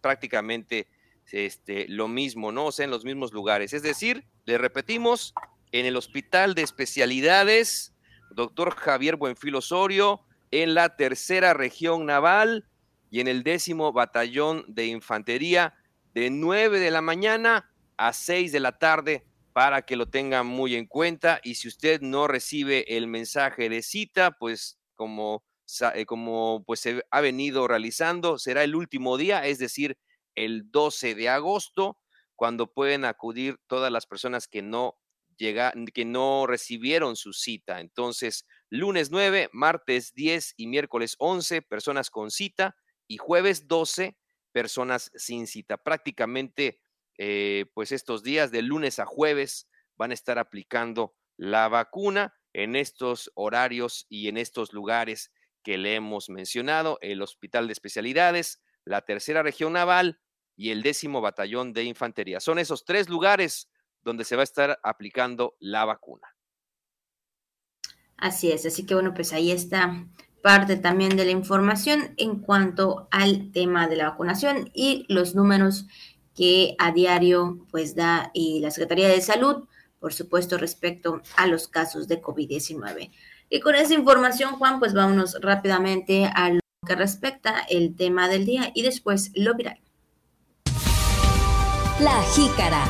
[0.00, 0.88] prácticamente
[1.30, 2.66] este, lo mismo, ¿no?
[2.66, 3.72] O sea, en los mismos lugares.
[3.72, 5.34] Es decir, le repetimos,
[5.72, 7.94] en el Hospital de Especialidades,
[8.30, 12.68] doctor Javier Buenfil Osorio, en la tercera región naval
[13.10, 15.74] y en el décimo batallón de infantería,
[16.14, 20.74] de 9 de la mañana a 6 de la tarde, para que lo tengan muy
[20.76, 21.40] en cuenta.
[21.42, 25.42] Y si usted no recibe el mensaje de cita, pues como,
[25.94, 29.96] eh, como pues se ha venido realizando, será el último día, es decir,
[30.34, 31.98] el 12 de agosto,
[32.36, 34.98] cuando pueden acudir todas las personas que no
[35.36, 37.80] llegan, que no recibieron su cita.
[37.80, 44.16] Entonces, lunes 9, martes 10 y miércoles 11, personas con cita, y jueves 12,
[44.52, 45.76] personas sin cita.
[45.76, 46.80] Prácticamente,
[47.18, 52.76] eh, pues estos días de lunes a jueves van a estar aplicando la vacuna en
[52.76, 59.02] estos horarios y en estos lugares que le hemos mencionado, el Hospital de Especialidades, la
[59.02, 60.20] tercera región naval
[60.56, 62.40] y el décimo batallón de infantería.
[62.40, 63.68] Son esos tres lugares
[64.02, 66.28] donde se va a estar aplicando la vacuna.
[68.16, 70.06] Así es, así que bueno, pues ahí está
[70.42, 75.86] parte también de la información en cuanto al tema de la vacunación y los números
[76.34, 79.68] que a diario pues da y la Secretaría de Salud,
[79.98, 83.10] por supuesto, respecto a los casos de COVID-19.
[83.48, 86.50] Y con esa información, Juan, pues vámonos rápidamente a
[86.84, 89.78] que respecta el tema del día y después lo viral.
[92.00, 92.84] La jícara.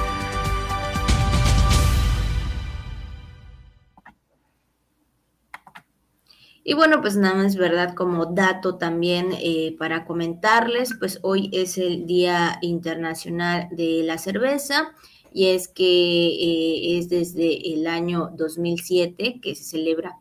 [6.64, 7.94] Y bueno, pues nada más, ¿verdad?
[7.94, 14.94] Como dato también eh, para comentarles, pues hoy es el Día Internacional de la Cerveza
[15.35, 20.18] y es que eh, es desde el año 2007 que se celebra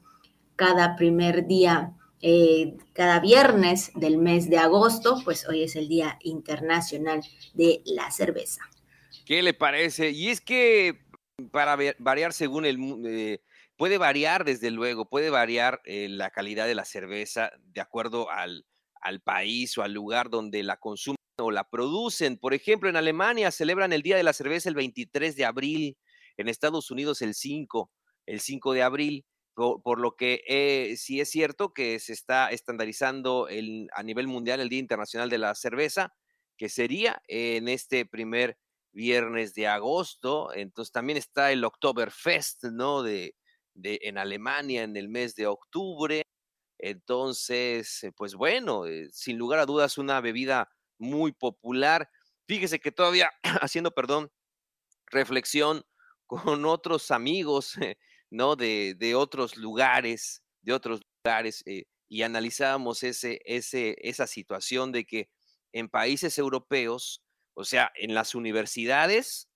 [0.58, 6.18] cada primer día, eh, cada viernes del mes de agosto, pues hoy es el Día
[6.22, 7.22] Internacional
[7.54, 8.62] de la Cerveza.
[9.26, 10.12] ¿Qué le parece?
[10.12, 11.00] Y es que
[11.52, 13.40] para variar según el
[13.82, 18.64] Puede variar, desde luego, puede variar eh, la calidad de la cerveza de acuerdo al,
[19.02, 22.38] al país o al lugar donde la consumen o la producen.
[22.38, 25.98] Por ejemplo, en Alemania celebran el Día de la Cerveza el 23 de abril,
[26.38, 27.92] en Estados Unidos el 5,
[28.28, 29.26] el 5 de abril,
[29.84, 34.60] por, lo que eh, sí es cierto que se está estandarizando el, a nivel mundial
[34.60, 36.13] el Día Internacional de la Cerveza,
[36.58, 38.58] que sería en este primer
[38.91, 40.54] viernes de agosto.
[40.54, 43.04] Entonces también está el Oktoberfest, ¿no?
[43.04, 43.36] De,
[43.76, 46.24] en Alemania en el mes de octubre.
[46.78, 52.10] Entonces, pues bueno, eh, sin lugar a dudas, una bebida muy popular.
[52.47, 54.32] Fíjese que todavía haciendo, perdón,
[55.08, 55.84] reflexión
[56.26, 57.76] con otros amigos,
[58.32, 58.56] ¿no?
[58.56, 65.06] De, de otros lugares, de otros lugares, eh, y analizábamos ese, ese, esa situación de
[65.06, 65.30] que
[65.72, 69.48] en países europeos, o sea, en las universidades,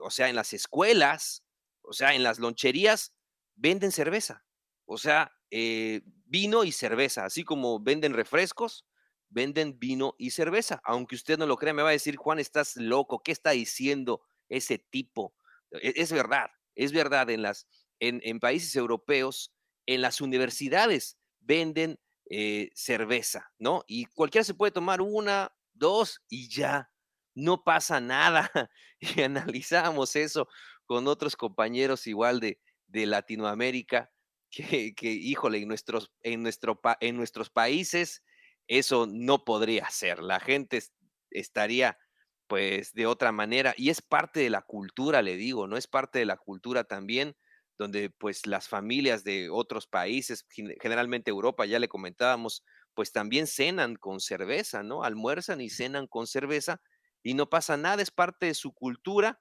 [0.00, 1.44] o sea, en las escuelas,
[1.82, 3.12] o sea, en las loncherías
[3.56, 4.44] venden cerveza,
[4.86, 8.86] o sea, eh, vino y cerveza, así como venden refrescos,
[9.28, 10.80] venden vino y cerveza.
[10.84, 14.22] Aunque usted no lo crea, me va a decir, Juan, estás loco, ¿qué está diciendo
[14.48, 15.34] ese tipo?
[15.70, 17.66] E, es, verdad, es verdad, en, las,
[18.00, 19.52] en, países europeos,
[19.86, 21.98] en las universidades venden
[22.30, 23.84] eh, cerveza, ¿no?
[23.86, 26.90] Y cualquiera se puede tomar una, dos y ya,
[27.34, 28.50] no pasa nada.
[29.04, 30.46] Y analizamos eso
[30.86, 34.12] con otros compañeros igual de, de Latinoamérica,
[34.48, 38.22] que, que, híjole, en nuestros, en, nuestro, en nuestros países
[38.68, 40.20] eso no podría ser.
[40.20, 40.82] La gente
[41.30, 41.98] estaría
[42.52, 46.18] pues de otra manera y es parte de la cultura, le digo, no es parte
[46.18, 47.34] de la cultura también
[47.78, 50.44] donde pues las familias de otros países,
[50.82, 52.62] generalmente Europa, ya le comentábamos,
[52.92, 55.02] pues también cenan con cerveza, ¿no?
[55.02, 56.82] Almuerzan y cenan con cerveza
[57.22, 59.40] y no pasa nada, es parte de su cultura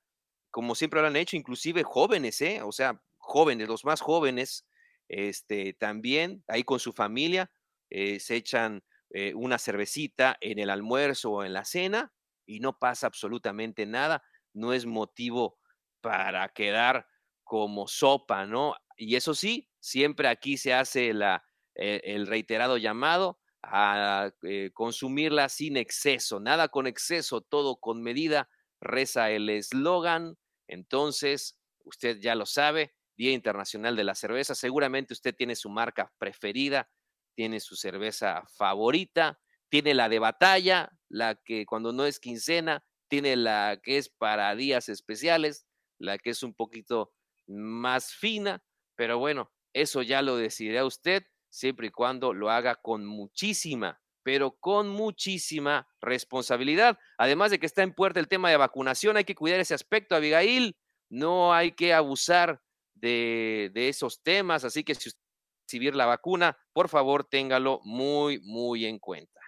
[0.50, 2.62] como siempre lo han hecho, inclusive jóvenes, ¿eh?
[2.64, 4.66] O sea, jóvenes, los más jóvenes,
[5.10, 7.52] este, también ahí con su familia,
[7.90, 12.14] eh, se echan eh, una cervecita en el almuerzo o en la cena
[12.56, 15.58] y no pasa absolutamente nada, no es motivo
[16.02, 17.08] para quedar
[17.44, 18.76] como sopa, ¿no?
[18.98, 21.44] Y eso sí, siempre aquí se hace la,
[21.76, 24.32] el reiterado llamado a
[24.74, 30.38] consumirla sin exceso, nada con exceso, todo con medida, reza el eslogan
[30.72, 36.14] entonces, usted ya lo sabe, Día Internacional de la Cerveza, seguramente usted tiene su marca
[36.18, 36.90] preferida,
[37.36, 39.38] tiene su cerveza favorita,
[39.72, 44.54] tiene la de batalla, la que cuando no es quincena, tiene la que es para
[44.54, 45.66] días especiales,
[45.98, 47.14] la que es un poquito
[47.48, 48.64] más fina,
[48.96, 54.52] pero bueno, eso ya lo decidirá usted siempre y cuando lo haga con muchísima, pero
[54.60, 57.00] con muchísima responsabilidad.
[57.18, 60.16] Además de que está en puerta el tema de vacunación, hay que cuidar ese aspecto,
[60.16, 60.76] Abigail.
[61.10, 62.62] No hay que abusar
[62.94, 65.22] de, esos temas, así que si usted
[65.66, 69.41] recibir la vacuna, por favor, téngalo muy, muy en cuenta.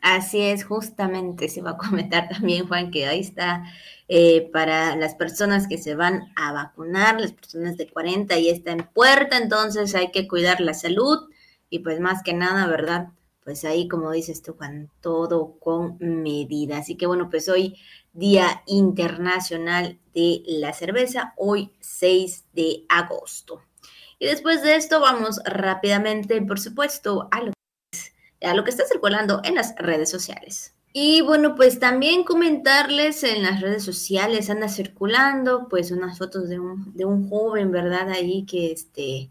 [0.00, 3.64] Así es, justamente se va a comentar también, Juan, que ahí está
[4.08, 8.72] eh, para las personas que se van a vacunar, las personas de 40 y está
[8.72, 11.28] en puerta, entonces hay que cuidar la salud
[11.70, 13.08] y pues más que nada, ¿verdad?
[13.44, 16.78] pues ahí, como dices tú, Juan, todo con medida.
[16.78, 17.76] Así que bueno, pues hoy
[18.12, 23.62] Día Internacional de la Cerveza, hoy 6 de agosto.
[24.18, 27.52] Y después de esto vamos rápidamente, por supuesto, a lo
[28.42, 30.74] a lo que está circulando en las redes sociales.
[30.94, 36.60] Y bueno, pues también comentarles en las redes sociales anda circulando pues unas fotos de
[36.60, 38.10] un, de un joven, ¿verdad?
[38.10, 39.30] Ahí que este,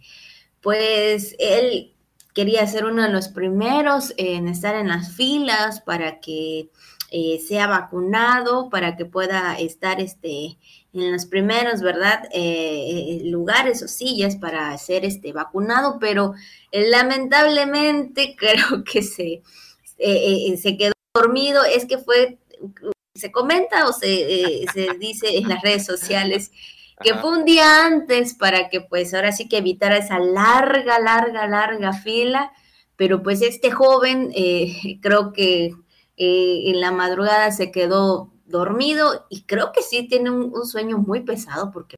[0.61, 1.93] pues él
[2.33, 6.69] quería ser uno de los primeros en estar en las filas para que
[7.11, 10.57] eh, sea vacunado para que pueda estar este,
[10.93, 12.23] en los primeros, ¿verdad?
[12.33, 16.33] Eh, lugares o sillas para ser este, vacunado, pero
[16.71, 19.41] lamentablemente creo que se,
[19.97, 22.39] se quedó dormido, es que fue,
[23.15, 26.51] se comenta o se, se dice en las redes sociales
[27.01, 31.47] que fue un día antes para que pues ahora sí que evitara esa larga, larga,
[31.47, 32.51] larga fila,
[32.95, 35.73] pero pues este joven eh, creo que
[36.17, 41.21] eh, en la madrugada se quedó dormido y creo que sí tiene un, sueño muy
[41.21, 41.95] pesado porque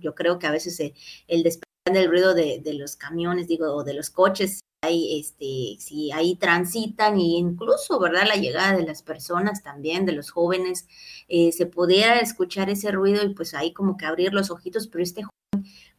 [0.00, 0.80] yo creo que a veces
[1.28, 6.12] el despertar del ruido de, los camiones, digo, o de los coches, ahí, este, si
[6.12, 8.26] ahí transitan y incluso, ¿verdad?
[8.26, 10.86] La llegada de las personas también, de los jóvenes,
[11.28, 15.02] eh, se pudiera escuchar ese ruido y pues ahí como que abrir los ojitos, pero
[15.02, 15.22] este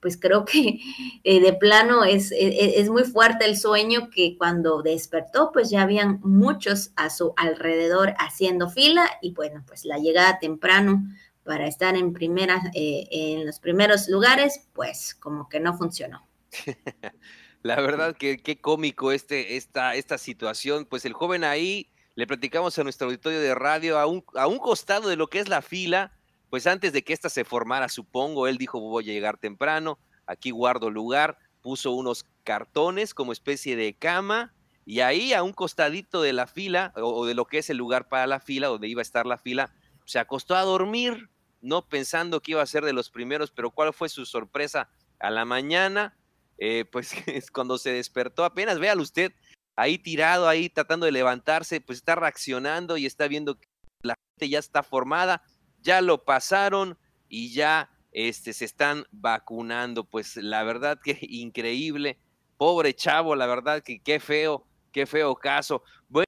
[0.04, 0.80] pues creo que
[1.24, 5.72] eh, de plano es, es, e, es, muy fuerte el sueño que cuando despertó, pues
[5.72, 11.04] ya habían muchos a su alrededor haciendo fila y bueno, pues la llegada temprano
[11.44, 16.28] para estar en primera, eh, en los primeros lugares, pues como que no funcionó.
[17.64, 20.86] La verdad que qué cómico este, esta, esta situación.
[20.86, 24.58] Pues el joven ahí, le platicamos a nuestro auditorio de radio, a un, a un
[24.58, 26.12] costado de lo que es la fila,
[26.54, 29.98] pues antes de que ésta se formara, supongo, él dijo voy a llegar temprano,
[30.28, 34.54] aquí guardo lugar, puso unos cartones como especie de cama
[34.86, 38.08] y ahí a un costadito de la fila o de lo que es el lugar
[38.08, 39.74] para la fila, donde iba a estar la fila,
[40.06, 41.32] se acostó a dormir,
[41.62, 45.32] no pensando que iba a ser de los primeros, pero cuál fue su sorpresa a
[45.32, 46.16] la mañana,
[46.60, 49.34] eh, pues es cuando se despertó apenas, véalo usted,
[49.76, 53.68] ahí tirado, ahí tratando de levantarse, pues está reaccionando y está viendo que
[54.04, 55.42] la gente ya está formada,
[55.84, 56.98] ya lo pasaron
[57.30, 60.04] y ya este, se están vacunando.
[60.04, 62.18] Pues la verdad que increíble,
[62.58, 65.84] pobre chavo, la verdad que qué feo, qué feo caso.
[66.10, 66.26] Bueno,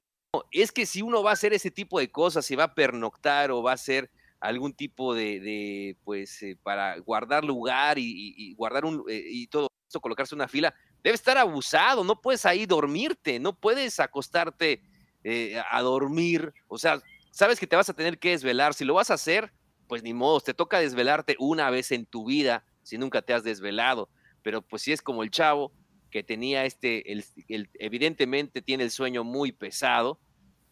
[0.52, 3.50] es que si uno va a hacer ese tipo de cosas, si va a pernoctar
[3.50, 9.04] o va a hacer algún tipo de, pues, eh, para guardar lugar y, guardar un,
[9.08, 9.68] eh, y todo
[10.00, 14.82] colocarse una fila, debe estar abusado, no puedes ahí dormirte, no puedes acostarte
[15.24, 17.00] eh, a dormir, o sea,
[17.36, 19.52] sabes que te vas a tener que desvelar, si lo vas a hacer,
[19.88, 23.44] pues ni modo, te toca desvelarte una vez en tu vida, si nunca te has
[23.44, 24.08] desvelado,
[24.42, 25.70] pero pues si es como el chavo
[26.10, 30.18] que tenía este, el, evidentemente tiene el sueño muy pesado,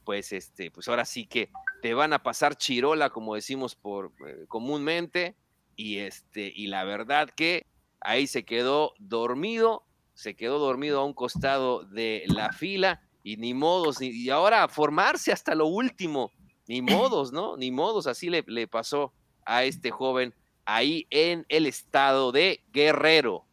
[0.05, 1.51] pues este, pues ahora sí que
[1.83, 5.37] te van a pasar chirola, como decimos por eh, comúnmente,
[5.77, 7.67] y este, y la verdad que
[8.01, 9.85] ahí se quedó dormido,
[10.15, 15.31] se quedó dormido a un costado de la fila y ni modos, y ahora formarse
[15.31, 16.33] hasta lo último,
[16.67, 17.57] ni modos, ¿no?
[17.57, 19.13] Ni modos, así le, pasó
[19.45, 20.35] a este joven
[20.65, 23.45] ahí en el estado de Guerrero.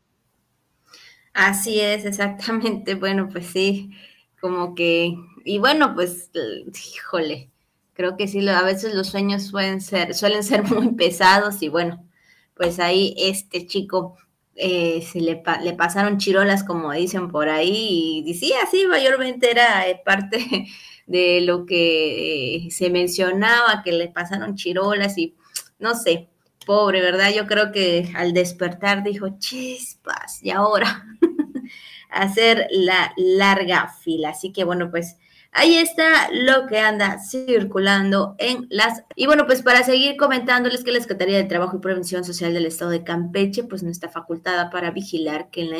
[1.33, 2.95] Así es, exactamente.
[2.95, 3.91] Bueno, pues sí,
[4.39, 6.29] como que, y bueno, pues,
[6.95, 7.49] híjole,
[7.93, 12.03] creo que sí, a veces los sueños suelen ser, suelen ser muy pesados y bueno,
[12.55, 14.17] pues ahí este chico
[14.63, 15.37] eh, se le,
[15.75, 20.67] pasaron chirolas, como dicen por ahí, y sí, así mayormente era eh, parte
[21.07, 25.35] de lo que eh, se mencionaba, que le pasaron chirolas y
[25.79, 26.29] no sé,
[26.67, 27.31] pobre, ¿verdad?
[27.33, 31.05] Yo creo que al despertar dijo, chispas, y ahora
[32.11, 34.29] hacer la larga fila.
[34.29, 35.17] Así que bueno, pues
[35.53, 39.03] Ahí está lo que anda circulando en las...
[39.15, 42.65] Y bueno, pues para seguir comentándoles que la Secretaría de Trabajo y Prevención Social del
[42.65, 45.79] Estado de Campeche pues no está facultada para vigilar que en la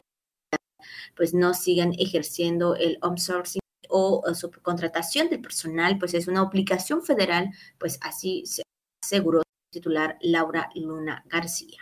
[1.16, 7.50] pues no sigan ejerciendo el outsourcing o, subcontratación del personal, pues es una obligación federal,
[7.78, 8.64] pues así se
[9.04, 9.42] aseguró
[9.72, 11.80] titular Laura Luna García.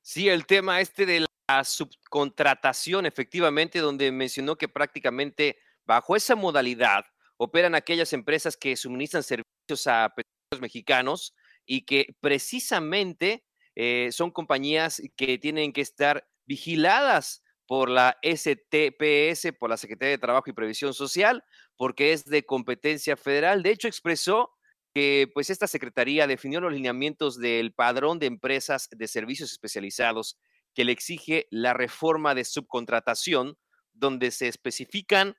[0.00, 7.04] Sí, el tema este de la subcontratación, efectivamente, donde mencionó que prácticamente bajo esa modalidad
[7.36, 11.34] operan aquellas empresas que suministran servicios a petróleos mexicanos
[11.66, 19.70] y que precisamente eh, son compañías que tienen que estar vigiladas por la STPS, por
[19.70, 21.44] la Secretaría de Trabajo y Previsión Social,
[21.76, 23.62] porque es de competencia federal.
[23.62, 24.50] De hecho, expresó
[24.94, 30.38] que pues esta secretaría definió los lineamientos del padrón de empresas de servicios especializados
[30.74, 33.58] que le exige la reforma de subcontratación,
[33.92, 35.36] donde se especifican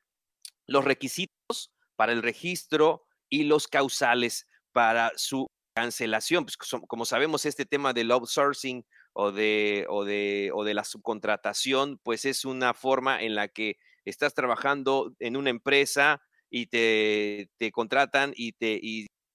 [0.66, 6.46] los requisitos para el registro y los causales para su cancelación.
[6.46, 12.00] Pues, como sabemos, este tema del outsourcing o de, o, de, o de la subcontratación,
[12.04, 17.72] pues es una forma en la que estás trabajando en una empresa y te, te
[17.72, 18.82] contratan y te,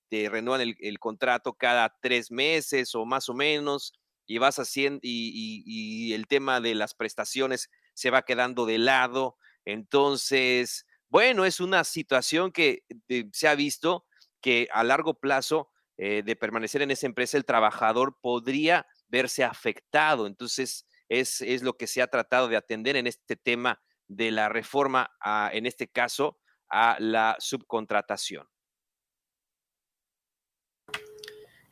[0.08, 3.92] te renuevan el, contrato cada tres meses o más o menos
[4.26, 9.36] y vas haciendo y, y el tema de las prestaciones se va quedando de lado.
[9.64, 12.84] Entonces, bueno, es una situación que
[13.32, 14.06] se ha visto
[14.40, 20.26] que a largo plazo eh, de permanecer en esa empresa, el trabajador podría verse afectado.
[20.26, 24.48] Entonces, es, es, lo que se ha tratado de atender en este tema de la
[24.48, 25.10] reforma,
[25.52, 26.38] en este caso,
[26.70, 28.48] a la subcontratación.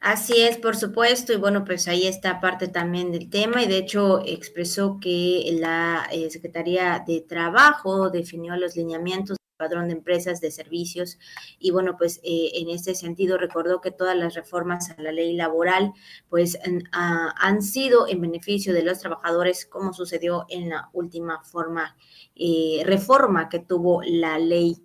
[0.01, 3.79] Así es, por supuesto, y bueno, pues ahí está parte también del tema, y de
[3.79, 10.53] hecho expresó que la eh, Secretaría de Trabajo definió los lineamientos padrón de empresas de
[10.53, 11.19] servicios,
[11.59, 15.35] y bueno, pues eh, en ese sentido recordó que todas las reformas a la ley
[15.35, 15.93] laboral,
[16.29, 16.57] pues
[16.93, 21.97] ah, han sido en beneficio de los trabajadores, como sucedió en la última forma,
[22.37, 24.77] eh, reforma que tuvo la ley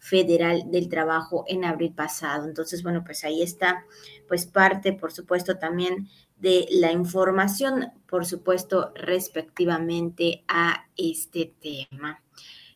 [0.00, 2.46] Federal del Trabajo en abril pasado.
[2.46, 3.84] Entonces, bueno, pues ahí está,
[4.26, 12.22] pues parte, por supuesto, también de la información, por supuesto, respectivamente a este tema.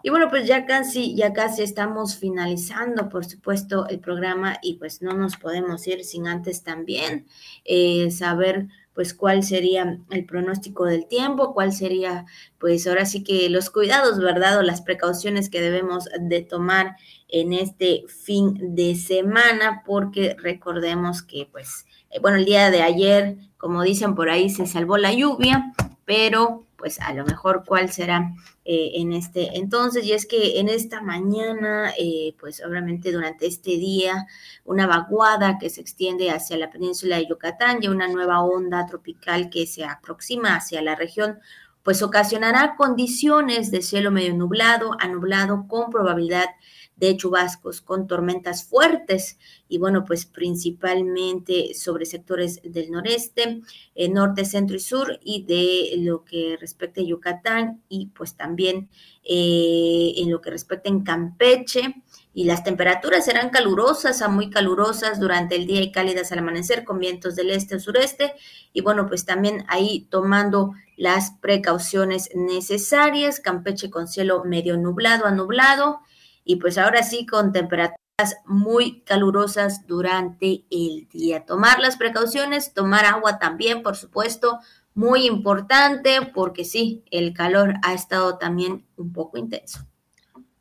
[0.02, 5.00] Y bueno, pues ya casi, ya casi estamos finalizando, por supuesto, el programa y pues
[5.00, 7.26] no nos podemos ir sin antes también
[7.64, 12.26] eh, saber pues cuál sería el pronóstico del tiempo, cuál sería
[12.58, 14.58] pues ahora sí que los cuidados, ¿verdad?
[14.58, 16.96] O las precauciones que debemos de tomar
[17.28, 23.36] en este fin de semana, porque recordemos que pues, eh, bueno, el día de ayer,
[23.58, 25.72] como dicen por ahí, se salvó la lluvia,
[26.04, 28.34] pero pues a lo mejor cuál será
[28.66, 30.04] eh, en este entonces.
[30.04, 34.26] Y es que en esta mañana, eh, pues obviamente durante este día,
[34.66, 39.48] una vaguada que se extiende hacia la península de Yucatán y una nueva onda tropical
[39.48, 41.38] que se aproxima hacia la región
[41.82, 46.48] pues ocasionará condiciones de cielo medio nublado a nublado con probabilidad
[46.96, 49.38] de chubascos con tormentas fuertes.
[49.68, 53.62] Y bueno, pues principalmente sobre sectores del noreste,
[53.94, 58.88] eh, norte, centro y sur y de lo que respecta a Yucatán y pues también
[59.24, 62.02] eh, en lo que respecta en Campeche
[62.34, 66.84] y las temperaturas serán calurosas a muy calurosas durante el día y cálidas al amanecer
[66.84, 68.34] con vientos del este o sureste.
[68.72, 75.30] Y bueno, pues también ahí tomando las precauciones necesarias, Campeche con cielo medio nublado a
[75.30, 76.00] nublado,
[76.44, 77.98] y pues ahora sí con temperaturas
[78.44, 81.44] muy calurosas durante el día.
[81.44, 84.60] Tomar las precauciones, tomar agua también, por supuesto,
[84.94, 89.86] muy importante porque sí, el calor ha estado también un poco intenso.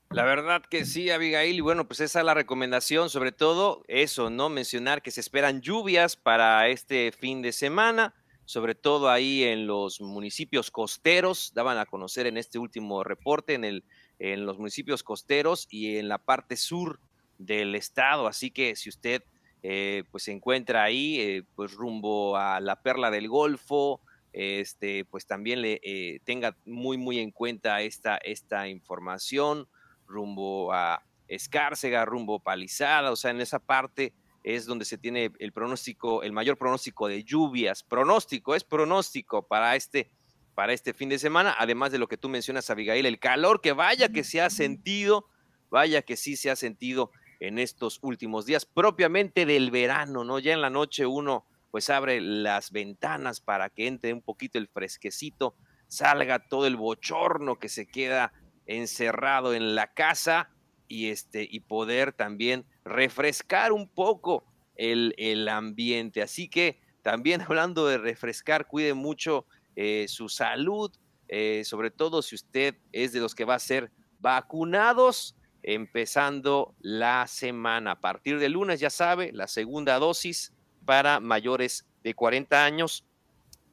[0.09, 4.29] La verdad que sí, Abigail, y bueno, pues esa es la recomendación, sobre todo eso,
[4.29, 4.47] ¿no?
[4.49, 8.13] Mencionar que se esperan lluvias para este fin de semana,
[8.45, 13.63] sobre todo ahí en los municipios costeros, daban a conocer en este último reporte, en
[13.63, 13.85] el
[14.19, 16.99] en los municipios costeros y en la parte sur
[17.37, 18.27] del estado.
[18.27, 19.23] Así que si usted
[19.63, 24.01] eh, pues se encuentra ahí, eh, pues rumbo a la perla del Golfo,
[24.33, 29.67] este, pues también le eh, tenga muy, muy en cuenta esta, esta información,
[30.05, 35.53] rumbo a Escárcega, rumbo Palizada, o sea, en esa parte es donde se tiene el
[35.53, 37.83] pronóstico, el mayor pronóstico de lluvias.
[37.83, 40.09] Pronóstico, es pronóstico para este
[40.55, 43.73] para este fin de semana, además de lo que tú mencionas, Abigail, el calor que
[43.73, 45.27] vaya que se ha sentido,
[45.69, 50.39] vaya que sí se ha sentido en estos últimos días, propiamente del verano, ¿no?
[50.39, 54.67] Ya en la noche uno pues abre las ventanas para que entre un poquito el
[54.67, 55.55] fresquecito,
[55.87, 58.31] salga todo el bochorno que se queda
[58.67, 60.51] encerrado en la casa
[60.87, 64.45] y este y poder también refrescar un poco
[64.75, 66.21] el, el ambiente.
[66.21, 70.91] Así que también hablando de refrescar, cuide mucho eh, su salud,
[71.27, 77.27] eh, sobre todo si usted es de los que va a ser vacunados empezando la
[77.27, 77.91] semana.
[77.91, 80.53] A partir de lunes, ya sabe, la segunda dosis
[80.85, 83.05] para mayores de 40 años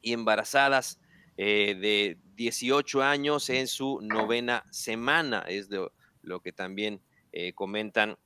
[0.00, 1.00] y embarazadas
[1.36, 5.44] eh, de 18 años en su novena semana.
[5.48, 5.68] Es
[6.22, 7.02] lo que también
[7.54, 8.18] comentan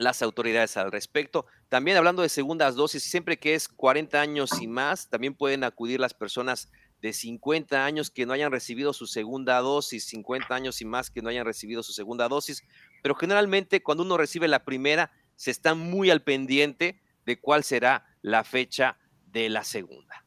[0.00, 1.46] las autoridades al respecto.
[1.68, 6.00] También hablando de segundas dosis, siempre que es 40 años y más, también pueden acudir
[6.00, 6.70] las personas
[7.00, 11.22] de 50 años que no hayan recibido su segunda dosis, 50 años y más que
[11.22, 12.62] no hayan recibido su segunda dosis,
[13.02, 18.06] pero generalmente cuando uno recibe la primera, se está muy al pendiente de cuál será
[18.22, 18.98] la fecha
[19.32, 20.24] de la segunda.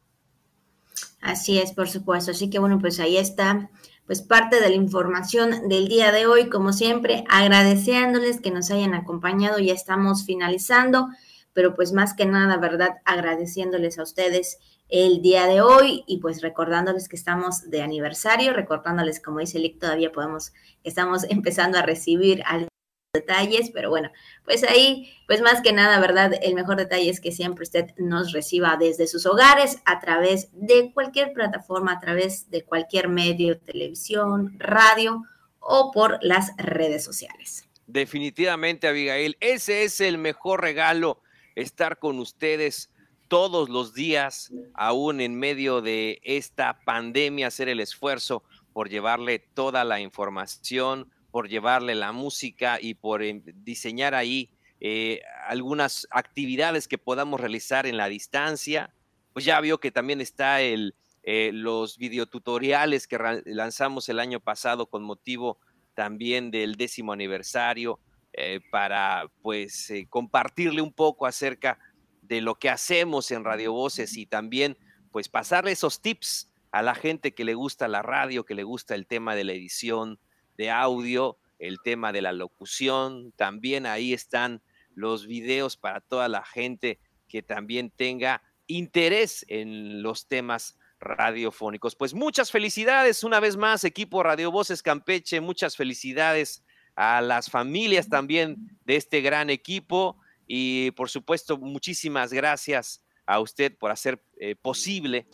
[1.21, 2.32] Así es, por supuesto.
[2.32, 3.69] Así que bueno, pues ahí está,
[4.05, 8.93] pues parte de la información del día de hoy, como siempre, agradeciéndoles que nos hayan
[8.93, 9.59] acompañado.
[9.59, 11.09] Ya estamos finalizando,
[11.54, 12.97] pero pues más que nada, ¿verdad?
[13.06, 19.20] Agradeciéndoles a ustedes el día de hoy y pues recordándoles que estamos de aniversario, recordándoles,
[19.20, 22.70] como dice Lick, todavía podemos, estamos empezando a recibir algunos
[23.16, 24.12] detalles, pero bueno,
[24.43, 26.32] pues ahí, pues más que nada, ¿verdad?
[26.41, 30.91] El mejor detalle es que siempre usted nos reciba desde sus hogares, a través de
[30.93, 35.24] cualquier plataforma, a través de cualquier medio, televisión, radio
[35.60, 37.68] o por las redes sociales.
[37.86, 41.22] Definitivamente, Abigail, ese es el mejor regalo,
[41.56, 42.89] estar con ustedes
[43.28, 48.43] todos los días, aún en medio de esta pandemia, hacer el esfuerzo
[48.74, 55.22] por llevarle toda la información, por llevarle la música y por em, diseñar ahí eh,
[55.47, 58.93] algunas actividades que podamos realizar en la distancia.
[59.34, 60.93] Pues ya vio que también está el,
[61.24, 65.58] eh, los videotutoriales que lanzamos el año pasado con motivo
[65.95, 67.99] también del décimo aniversario
[68.34, 71.79] eh, para pues compartirle un poco acerca
[72.21, 74.77] de lo que hacemos en Radio Voces y también
[75.11, 78.95] pues pasarle esos tips a la gente que le gusta la radio, que le gusta
[78.95, 80.19] el tema de la edición
[80.57, 84.61] de audio, el tema de la locución, también ahí están
[84.95, 91.95] los videos para toda la gente que también tenga interés en los temas radiofónicos.
[91.95, 96.63] Pues muchas felicidades una vez más, equipo Radio Voces Campeche, muchas felicidades
[96.95, 100.17] a las familias también de este gran equipo
[100.47, 105.27] y por supuesto, muchísimas gracias a usted por hacer eh, posible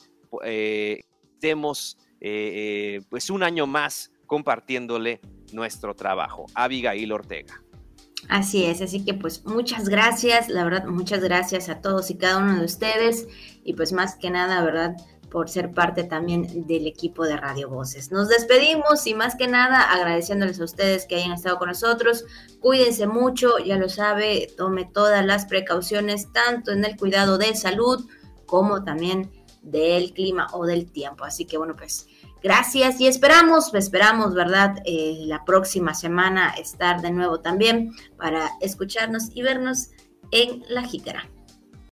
[0.44, 1.02] eh,
[1.34, 5.22] estemos eh, pues un año más compartiéndole
[5.54, 6.46] nuestro trabajo.
[6.54, 7.64] Abigail Ortega.
[8.28, 12.40] Así es, así que pues muchas gracias, la verdad, muchas gracias a todos y cada
[12.40, 13.28] uno de ustedes
[13.64, 14.98] y pues más que nada, ¿verdad?
[15.30, 18.12] Por ser parte también del equipo de Radio Voces.
[18.12, 22.26] Nos despedimos y más que nada agradeciéndoles a ustedes que hayan estado con nosotros.
[22.60, 28.06] Cuídense mucho, ya lo sabe, tome todas las precauciones, tanto en el cuidado de salud
[28.46, 31.24] como también del clima o del tiempo.
[31.24, 32.08] Así que bueno, pues
[32.42, 34.78] gracias y esperamos, esperamos, ¿verdad?
[34.86, 39.90] Eh, la próxima semana estar de nuevo también para escucharnos y vernos
[40.32, 41.30] en la jícara.